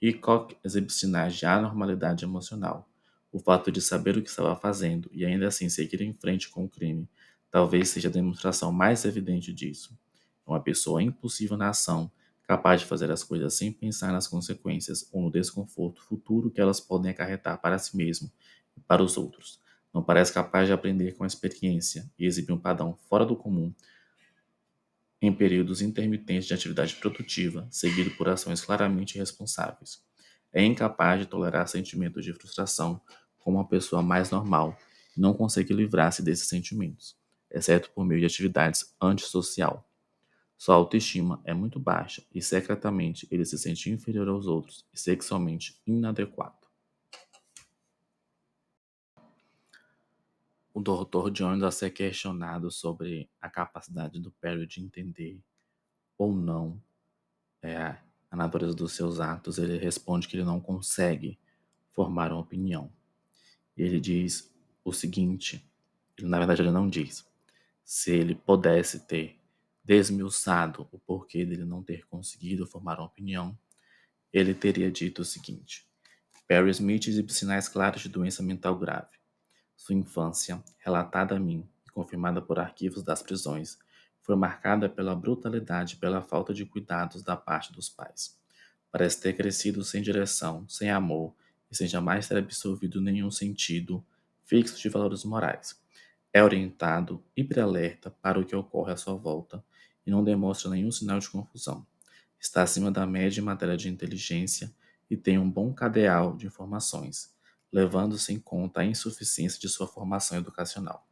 Hickok 0.00 0.56
exibe 0.62 0.92
sinais 0.92 1.34
de 1.34 1.44
anormalidade 1.44 2.24
emocional. 2.24 2.88
O 3.32 3.40
fato 3.40 3.72
de 3.72 3.80
saber 3.80 4.16
o 4.16 4.22
que 4.22 4.30
estava 4.30 4.54
fazendo 4.54 5.10
e 5.12 5.26
ainda 5.26 5.48
assim 5.48 5.68
seguir 5.68 6.02
em 6.02 6.14
frente 6.14 6.50
com 6.50 6.66
o 6.66 6.68
crime 6.68 7.08
talvez 7.50 7.88
seja 7.88 8.08
a 8.08 8.12
demonstração 8.12 8.70
mais 8.70 9.04
evidente 9.04 9.52
disso. 9.52 9.98
Uma 10.46 10.60
pessoa 10.60 11.02
impulsiva 11.02 11.56
na 11.56 11.70
ação, 11.70 12.08
capaz 12.52 12.82
de 12.82 12.86
fazer 12.86 13.10
as 13.10 13.24
coisas 13.24 13.54
sem 13.54 13.72
pensar 13.72 14.12
nas 14.12 14.28
consequências 14.28 15.08
ou 15.10 15.22
no 15.22 15.30
desconforto 15.30 16.02
futuro 16.02 16.50
que 16.50 16.60
elas 16.60 16.80
podem 16.80 17.10
acarretar 17.10 17.58
para 17.58 17.78
si 17.78 17.96
mesmo 17.96 18.30
e 18.76 18.80
para 18.80 19.02
os 19.02 19.16
outros. 19.16 19.58
Não 19.92 20.02
parece 20.02 20.34
capaz 20.34 20.66
de 20.66 20.72
aprender 20.74 21.12
com 21.12 21.24
a 21.24 21.26
experiência 21.26 22.10
e 22.18 22.26
exibe 22.26 22.52
um 22.52 22.58
padrão 22.58 22.94
fora 23.08 23.24
do 23.24 23.34
comum 23.34 23.72
em 25.22 25.32
períodos 25.32 25.80
intermitentes 25.80 26.46
de 26.46 26.52
atividade 26.52 26.94
produtiva, 26.96 27.66
seguido 27.70 28.10
por 28.10 28.28
ações 28.28 28.60
claramente 28.60 29.14
irresponsáveis. 29.14 30.02
É 30.52 30.62
incapaz 30.62 31.20
de 31.20 31.26
tolerar 31.26 31.66
sentimentos 31.68 32.22
de 32.22 32.34
frustração 32.34 33.00
como 33.38 33.56
uma 33.56 33.66
pessoa 33.66 34.02
mais 34.02 34.30
normal 34.30 34.76
e 35.16 35.20
não 35.22 35.32
consegue 35.32 35.72
livrar-se 35.72 36.22
desses 36.22 36.48
sentimentos, 36.48 37.16
exceto 37.50 37.90
por 37.92 38.04
meio 38.04 38.20
de 38.20 38.26
atividades 38.26 38.94
antissocial. 39.00 39.88
Sua 40.62 40.76
autoestima 40.76 41.40
é 41.42 41.52
muito 41.52 41.80
baixa 41.80 42.22
e 42.32 42.40
secretamente 42.40 43.26
ele 43.32 43.44
se 43.44 43.58
sente 43.58 43.90
inferior 43.90 44.28
aos 44.28 44.46
outros 44.46 44.86
e 44.94 44.96
sexualmente 44.96 45.76
inadequado. 45.84 46.68
o 50.72 50.80
Dr. 50.80 51.32
Jones 51.32 51.64
a 51.64 51.72
ser 51.72 51.90
questionado 51.90 52.70
sobre 52.70 53.28
a 53.40 53.50
capacidade 53.50 54.20
do 54.20 54.30
Perry 54.30 54.64
de 54.64 54.80
entender 54.80 55.40
ou 56.16 56.32
não 56.32 56.80
é, 57.60 57.96
a 58.30 58.36
natureza 58.36 58.72
dos 58.72 58.92
seus 58.92 59.18
atos, 59.18 59.58
ele 59.58 59.76
responde 59.78 60.28
que 60.28 60.36
ele 60.36 60.44
não 60.44 60.60
consegue 60.60 61.40
formar 61.90 62.30
uma 62.30 62.40
opinião. 62.40 62.88
E 63.76 63.82
ele 63.82 63.98
diz 63.98 64.48
o 64.84 64.92
seguinte: 64.92 65.68
ele, 66.16 66.28
na 66.28 66.38
verdade, 66.38 66.62
ele 66.62 66.70
não 66.70 66.88
diz. 66.88 67.28
Se 67.84 68.12
ele 68.12 68.36
pudesse 68.36 69.00
ter 69.00 69.41
desmiuçado 69.84 70.88
o 70.92 70.98
porquê 70.98 71.44
dele 71.44 71.64
não 71.64 71.82
ter 71.82 72.06
conseguido 72.06 72.66
formar 72.66 72.98
uma 72.98 73.06
opinião, 73.06 73.58
ele 74.32 74.54
teria 74.54 74.90
dito 74.90 75.22
o 75.22 75.24
seguinte: 75.24 75.86
Perry 76.46 76.70
Smith 76.70 77.08
exibe 77.08 77.32
sinais 77.32 77.68
claros 77.68 78.02
de 78.02 78.08
doença 78.08 78.42
mental 78.42 78.78
grave. 78.78 79.18
Sua 79.76 79.94
infância, 79.94 80.62
relatada 80.78 81.36
a 81.36 81.40
mim 81.40 81.68
e 81.86 81.90
confirmada 81.90 82.40
por 82.40 82.58
arquivos 82.58 83.02
das 83.02 83.22
prisões, 83.22 83.78
foi 84.20 84.36
marcada 84.36 84.88
pela 84.88 85.16
brutalidade 85.16 85.96
e 85.96 85.98
pela 85.98 86.22
falta 86.22 86.54
de 86.54 86.64
cuidados 86.64 87.22
da 87.22 87.36
parte 87.36 87.72
dos 87.72 87.88
pais. 87.88 88.38
Parece 88.90 89.20
ter 89.20 89.32
crescido 89.32 89.82
sem 89.82 90.00
direção, 90.00 90.68
sem 90.68 90.90
amor 90.90 91.34
e 91.70 91.76
sem 91.76 91.88
jamais 91.88 92.28
ter 92.28 92.36
absorvido 92.36 93.00
nenhum 93.00 93.30
sentido 93.30 94.04
fixo 94.44 94.80
de 94.80 94.88
valores 94.88 95.24
morais. 95.24 95.80
É 96.32 96.42
orientado, 96.42 97.24
hiperalerta 97.36 98.10
para 98.10 98.38
o 98.38 98.44
que 98.44 98.54
ocorre 98.54 98.92
à 98.92 98.96
sua 98.96 99.14
volta 99.14 99.64
e 100.06 100.10
não 100.10 100.22
demonstra 100.22 100.70
nenhum 100.70 100.90
sinal 100.90 101.18
de 101.18 101.28
confusão. 101.28 101.86
Está 102.40 102.62
acima 102.62 102.90
da 102.90 103.06
média 103.06 103.40
em 103.40 103.44
matéria 103.44 103.76
de 103.76 103.88
inteligência 103.88 104.74
e 105.08 105.16
tem 105.16 105.38
um 105.38 105.48
bom 105.48 105.72
cadeal 105.72 106.36
de 106.36 106.46
informações, 106.46 107.32
levando-se 107.72 108.32
em 108.32 108.40
conta 108.40 108.80
a 108.80 108.84
insuficiência 108.84 109.60
de 109.60 109.68
sua 109.68 109.86
formação 109.86 110.38
educacional. 110.38 111.06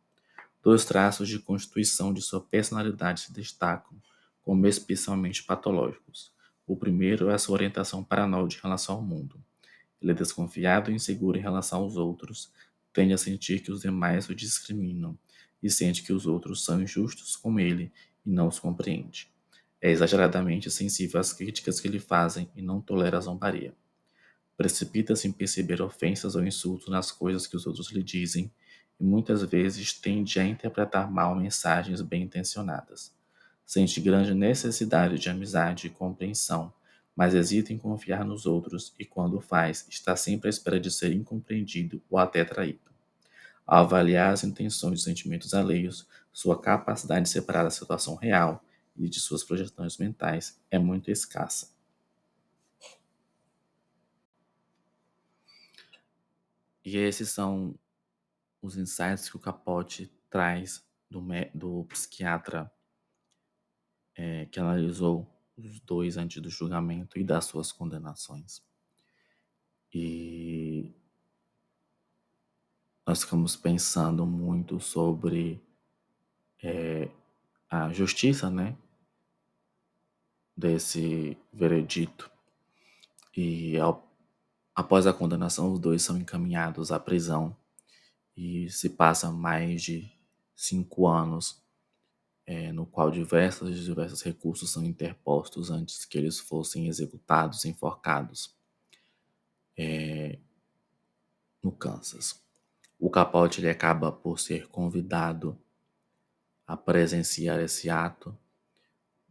Dois 0.62 0.84
traços 0.84 1.28
de 1.28 1.38
constituição 1.38 2.12
de 2.12 2.20
sua 2.20 2.40
personalidade 2.40 3.20
se 3.20 3.32
destacam 3.32 3.96
como 4.42 4.66
especialmente 4.66 5.42
patológicos. 5.44 6.32
O 6.66 6.76
primeiro 6.76 7.30
é 7.30 7.34
a 7.34 7.38
sua 7.38 7.54
orientação 7.54 8.02
paranoide 8.02 8.56
em 8.56 8.60
relação 8.60 8.96
ao 8.96 9.02
mundo. 9.02 9.42
Ele 10.00 10.12
é 10.12 10.14
desconfiado 10.14 10.90
e 10.90 10.94
inseguro 10.94 11.38
em 11.38 11.40
relação 11.40 11.80
aos 11.82 11.96
outros, 11.96 12.52
tende 12.92 13.12
a 13.12 13.18
sentir 13.18 13.60
que 13.60 13.70
os 13.70 13.82
demais 13.82 14.28
o 14.28 14.34
discriminam 14.34 15.18
e 15.62 15.70
sente 15.70 16.02
que 16.02 16.12
os 16.12 16.26
outros 16.26 16.64
são 16.64 16.80
injustos 16.82 17.36
com 17.36 17.58
ele 17.60 17.92
e 18.24 18.30
não 18.30 18.48
os 18.48 18.58
compreende. 18.58 19.28
É 19.80 19.90
exageradamente 19.90 20.70
sensível 20.70 21.18
às 21.18 21.32
críticas 21.32 21.80
que 21.80 21.88
lhe 21.88 21.98
fazem 21.98 22.50
e 22.54 22.60
não 22.60 22.80
tolera 22.80 23.16
a 23.16 23.20
zombaria. 23.20 23.74
Precipita-se 24.56 25.26
em 25.26 25.32
perceber 25.32 25.80
ofensas 25.80 26.34
ou 26.34 26.44
insultos 26.44 26.88
nas 26.88 27.10
coisas 27.10 27.46
que 27.46 27.56
os 27.56 27.66
outros 27.66 27.90
lhe 27.90 28.02
dizem 28.02 28.52
e 29.00 29.04
muitas 29.04 29.42
vezes 29.42 29.94
tende 29.94 30.38
a 30.38 30.44
interpretar 30.44 31.10
mal 31.10 31.34
mensagens 31.34 32.02
bem 32.02 32.24
intencionadas. 32.24 33.12
Sente 33.64 34.00
grande 34.00 34.34
necessidade 34.34 35.18
de 35.18 35.30
amizade 35.30 35.86
e 35.86 35.90
compreensão, 35.90 36.70
mas 37.16 37.34
hesita 37.34 37.72
em 37.72 37.78
confiar 37.78 38.24
nos 38.24 38.44
outros 38.44 38.92
e, 38.98 39.04
quando 39.04 39.40
faz, 39.40 39.86
está 39.88 40.14
sempre 40.14 40.48
à 40.48 40.50
espera 40.50 40.78
de 40.78 40.90
ser 40.90 41.12
incompreendido 41.12 42.02
ou 42.10 42.18
até 42.18 42.44
traído. 42.44 42.90
Ao 43.66 43.84
avaliar 43.84 44.32
as 44.32 44.44
intenções 44.44 45.00
e 45.00 45.04
sentimentos 45.04 45.54
alheios, 45.54 46.06
sua 46.32 46.60
capacidade 46.60 47.24
de 47.24 47.30
separar 47.30 47.66
a 47.66 47.70
situação 47.70 48.14
real 48.14 48.64
e 48.96 49.08
de 49.08 49.20
suas 49.20 49.44
projeções 49.44 49.96
mentais 49.98 50.60
é 50.70 50.78
muito 50.78 51.10
escassa. 51.10 51.74
E 56.84 56.96
esses 56.96 57.30
são 57.30 57.78
os 58.62 58.76
insights 58.76 59.28
que 59.28 59.36
o 59.36 59.40
Capote 59.40 60.12
traz 60.28 60.84
do, 61.10 61.20
do 61.54 61.84
psiquiatra 61.84 62.70
é, 64.14 64.46
que 64.46 64.60
analisou 64.60 65.26
os 65.56 65.80
dois 65.80 66.16
antes 66.16 66.40
do 66.42 66.50
julgamento 66.50 67.18
e 67.18 67.24
das 67.24 67.44
suas 67.44 67.72
condenações. 67.72 68.62
E 69.92 70.94
nós 73.06 73.22
ficamos 73.22 73.56
pensando 73.56 74.24
muito 74.26 74.78
sobre 74.78 75.60
é, 76.62 77.08
a 77.68 77.92
justiça, 77.92 78.50
né, 78.50 78.76
desse 80.56 81.38
veredito. 81.52 82.30
E 83.36 83.78
ao, 83.78 84.06
após 84.74 85.06
a 85.06 85.12
condenação, 85.12 85.72
os 85.72 85.78
dois 85.78 86.02
são 86.02 86.18
encaminhados 86.18 86.92
à 86.92 86.98
prisão 86.98 87.56
e 88.36 88.68
se 88.70 88.90
passa 88.90 89.30
mais 89.30 89.82
de 89.82 90.10
cinco 90.54 91.06
anos 91.06 91.62
é, 92.46 92.72
no 92.72 92.84
qual 92.84 93.10
diversos 93.10 93.82
diversos 93.84 94.22
recursos 94.22 94.70
são 94.70 94.84
interpostos 94.84 95.70
antes 95.70 96.04
que 96.04 96.18
eles 96.18 96.38
fossem 96.38 96.88
executados, 96.88 97.64
enforcados 97.64 98.56
é, 99.78 100.38
no 101.62 101.70
Kansas. 101.70 102.42
O 102.98 103.08
Capote 103.08 103.60
ele 103.60 103.70
acaba 103.70 104.10
por 104.10 104.38
ser 104.38 104.68
convidado 104.68 105.56
a 106.70 106.76
presenciar 106.76 107.58
esse 107.58 107.90
ato 107.90 108.38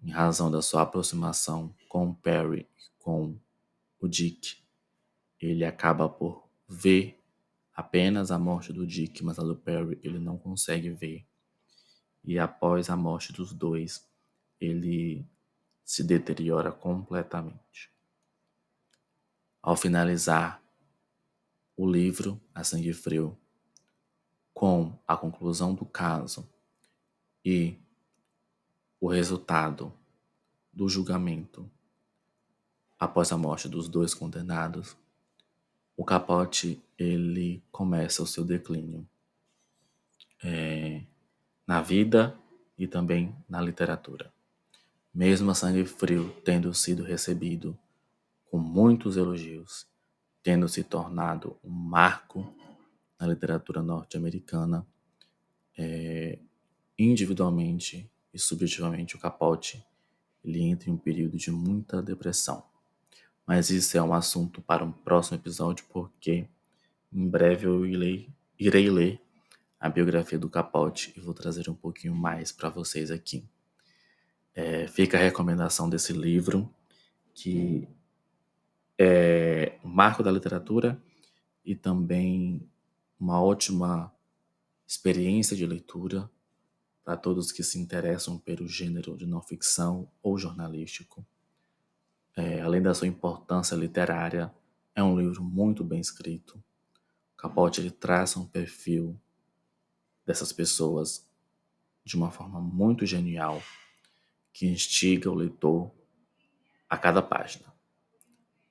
em 0.04 0.12
razão 0.12 0.52
da 0.52 0.62
sua 0.62 0.82
aproximação 0.82 1.74
com 1.88 2.14
Perry 2.14 2.68
e 2.78 3.02
com 3.02 3.40
o 3.98 4.10
Dick. 4.10 4.62
Ele 5.40 5.64
acaba 5.64 6.10
por 6.10 6.50
ver 6.68 7.18
apenas 7.74 8.30
a 8.30 8.38
morte 8.38 8.74
do 8.74 8.86
Dick, 8.86 9.24
mas 9.24 9.40
a 9.40 9.44
do 9.44 9.56
Perry 9.56 9.98
ele 10.04 10.20
não 10.20 10.38
consegue 10.38 10.90
ver. 10.90 11.26
E 12.26 12.38
após 12.38 12.90
a 12.90 12.98
morte 12.98 13.32
dos 13.32 13.54
dois, 13.54 14.06
ele 14.60 15.26
se 15.86 16.04
deteriora 16.04 16.74
completamente. 16.74 17.90
Ao 19.62 19.78
finalizar 19.78 20.62
o 21.78 21.90
livro 21.90 22.38
A 22.54 22.66
Sangue 22.66 22.92
Frio, 22.92 23.40
com 24.54 25.02
a 25.08 25.16
conclusão 25.16 25.74
do 25.74 25.86
caso 25.86 26.46
e 27.44 27.76
o 29.00 29.08
resultado 29.08 29.94
do 30.74 30.90
julgamento 30.90 31.70
após 33.00 33.32
a 33.32 33.38
morte 33.38 33.70
dos 33.70 33.88
dois 33.88 34.14
condenados, 34.14 34.98
o 35.96 36.04
Capote 36.04 36.82
ele 36.98 37.64
começa 37.72 38.22
o 38.22 38.28
seu 38.28 38.44
declínio 38.44 39.08
é, 40.44 41.04
na 41.66 41.82
vida 41.82 42.38
e 42.78 42.88
também 42.88 43.36
na 43.48 43.62
literatura. 43.62 44.32
Mesmo 45.14 45.52
a 45.52 45.56
Sangue 45.56 45.86
Frio 45.86 46.34
tendo 46.44 46.74
sido 46.74 47.04
recebido 47.04 47.78
com 48.50 48.58
muitos 48.58 49.18
elogios, 49.18 49.88
tendo 50.44 50.68
se 50.68 50.84
tornado 50.84 51.58
um 51.64 51.70
marco 51.70 52.54
na 53.20 53.28
literatura 53.28 53.82
norte-americana, 53.82 54.86
é, 55.78 56.40
individualmente 57.04 58.10
e 58.34 58.39
subjetivamente 58.39 59.16
o 59.16 59.20
Capote 59.20 59.84
ele 60.43 60.62
entra 60.62 60.89
em 60.89 60.93
um 60.93 60.97
período 60.97 61.38
de 61.38 61.52
muita 61.52 62.02
depressão. 62.02 62.64
Mas 63.45 63.70
isso 63.70 63.97
é 63.97 64.02
um 64.02 64.14
assunto 64.14 64.62
para 64.62 64.86
um 64.86 64.91
próximo 64.91 65.38
episódio, 65.38 65.86
porque 65.91 66.47
em 67.12 67.28
breve 67.28 67.66
eu 67.66 67.86
irei, 67.86 68.30
irei 68.58 68.89
ler 68.89 69.22
a 69.80 69.89
biografia 69.89 70.38
do 70.38 70.50
Capote 70.50 71.14
e 71.16 71.20
vou 71.20 71.34
trazer 71.34 71.70
um 71.70 71.74
pouquinho 71.74 72.14
mais 72.14 72.52
para 72.52 72.70
vocês 72.70 73.10
aqui. 73.12 73.43
É, 74.54 74.88
fica 74.88 75.18
a 75.18 75.22
recomendação 75.22 75.89
desse 75.89 76.14
livro, 76.14 76.74
que 77.34 77.88
é 78.97 79.80
um 79.84 79.88
marco 79.88 80.22
da 80.22 80.32
literatura 80.32 81.02
e 81.64 81.76
também 81.76 82.62
uma 83.20 83.41
ótima 83.41 84.14
experiência 84.86 85.56
de 85.56 85.66
leitura 85.66 86.30
para 87.10 87.18
todos 87.18 87.51
que 87.51 87.64
se 87.64 87.80
interessam 87.80 88.38
pelo 88.38 88.68
gênero 88.68 89.18
de 89.18 89.26
não 89.26 89.41
ficção 89.41 90.07
ou 90.22 90.38
jornalístico 90.38 91.26
é, 92.38 92.62
além 92.62 92.84
da 92.84 92.93
sua 92.93 93.07
importância 93.07 93.74
literária, 93.76 94.53
é 94.93 95.01
um 95.01 95.20
livro 95.20 95.43
muito 95.43 95.84
bem 95.84 95.99
escrito. 95.99 96.64
Capote 97.36 97.82
ele 97.82 97.89
traça 97.89 98.39
um 98.39 98.45
perfil 98.45 99.20
dessas 100.24 100.53
pessoas 100.53 101.28
de 102.05 102.16
uma 102.16 102.30
forma 102.30 102.62
muito 102.62 103.07
genial 103.07 103.60
que 104.53 104.68
instiga 104.68 105.32
o 105.32 105.34
leitor 105.34 105.91
a 106.88 106.95
cada 106.95 107.24
página. 107.24 107.74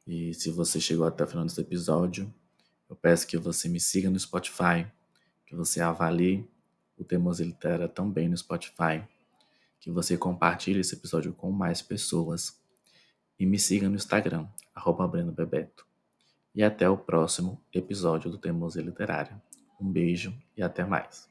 E 0.06 0.32
se 0.32 0.48
você 0.52 0.80
chegou 0.80 1.04
até 1.04 1.24
o 1.24 1.26
final 1.26 1.44
desse 1.44 1.60
episódio, 1.60 2.32
eu 2.88 2.94
peço 2.94 3.26
que 3.26 3.36
você 3.36 3.68
me 3.68 3.80
siga 3.80 4.08
no 4.08 4.20
Spotify, 4.20 4.86
que 5.44 5.56
você 5.56 5.80
avalie 5.80 6.48
o 6.98 7.04
Teimosia 7.04 7.46
Litera 7.46 7.88
também 7.88 8.28
no 8.28 8.36
Spotify, 8.36 9.02
que 9.80 9.90
você 9.90 10.16
compartilhe 10.16 10.80
esse 10.80 10.94
episódio 10.94 11.32
com 11.32 11.50
mais 11.50 11.80
pessoas 11.80 12.60
e 13.38 13.46
me 13.46 13.58
siga 13.58 13.88
no 13.88 13.96
Instagram, 13.96 14.46
arroba 14.74 15.06
Bebeto. 15.06 15.86
E 16.54 16.62
até 16.62 16.88
o 16.88 16.96
próximo 16.96 17.60
episódio 17.72 18.30
do 18.30 18.38
Teimosia 18.38 18.82
Literária. 18.82 19.40
Um 19.80 19.90
beijo 19.90 20.34
e 20.56 20.62
até 20.62 20.84
mais. 20.84 21.28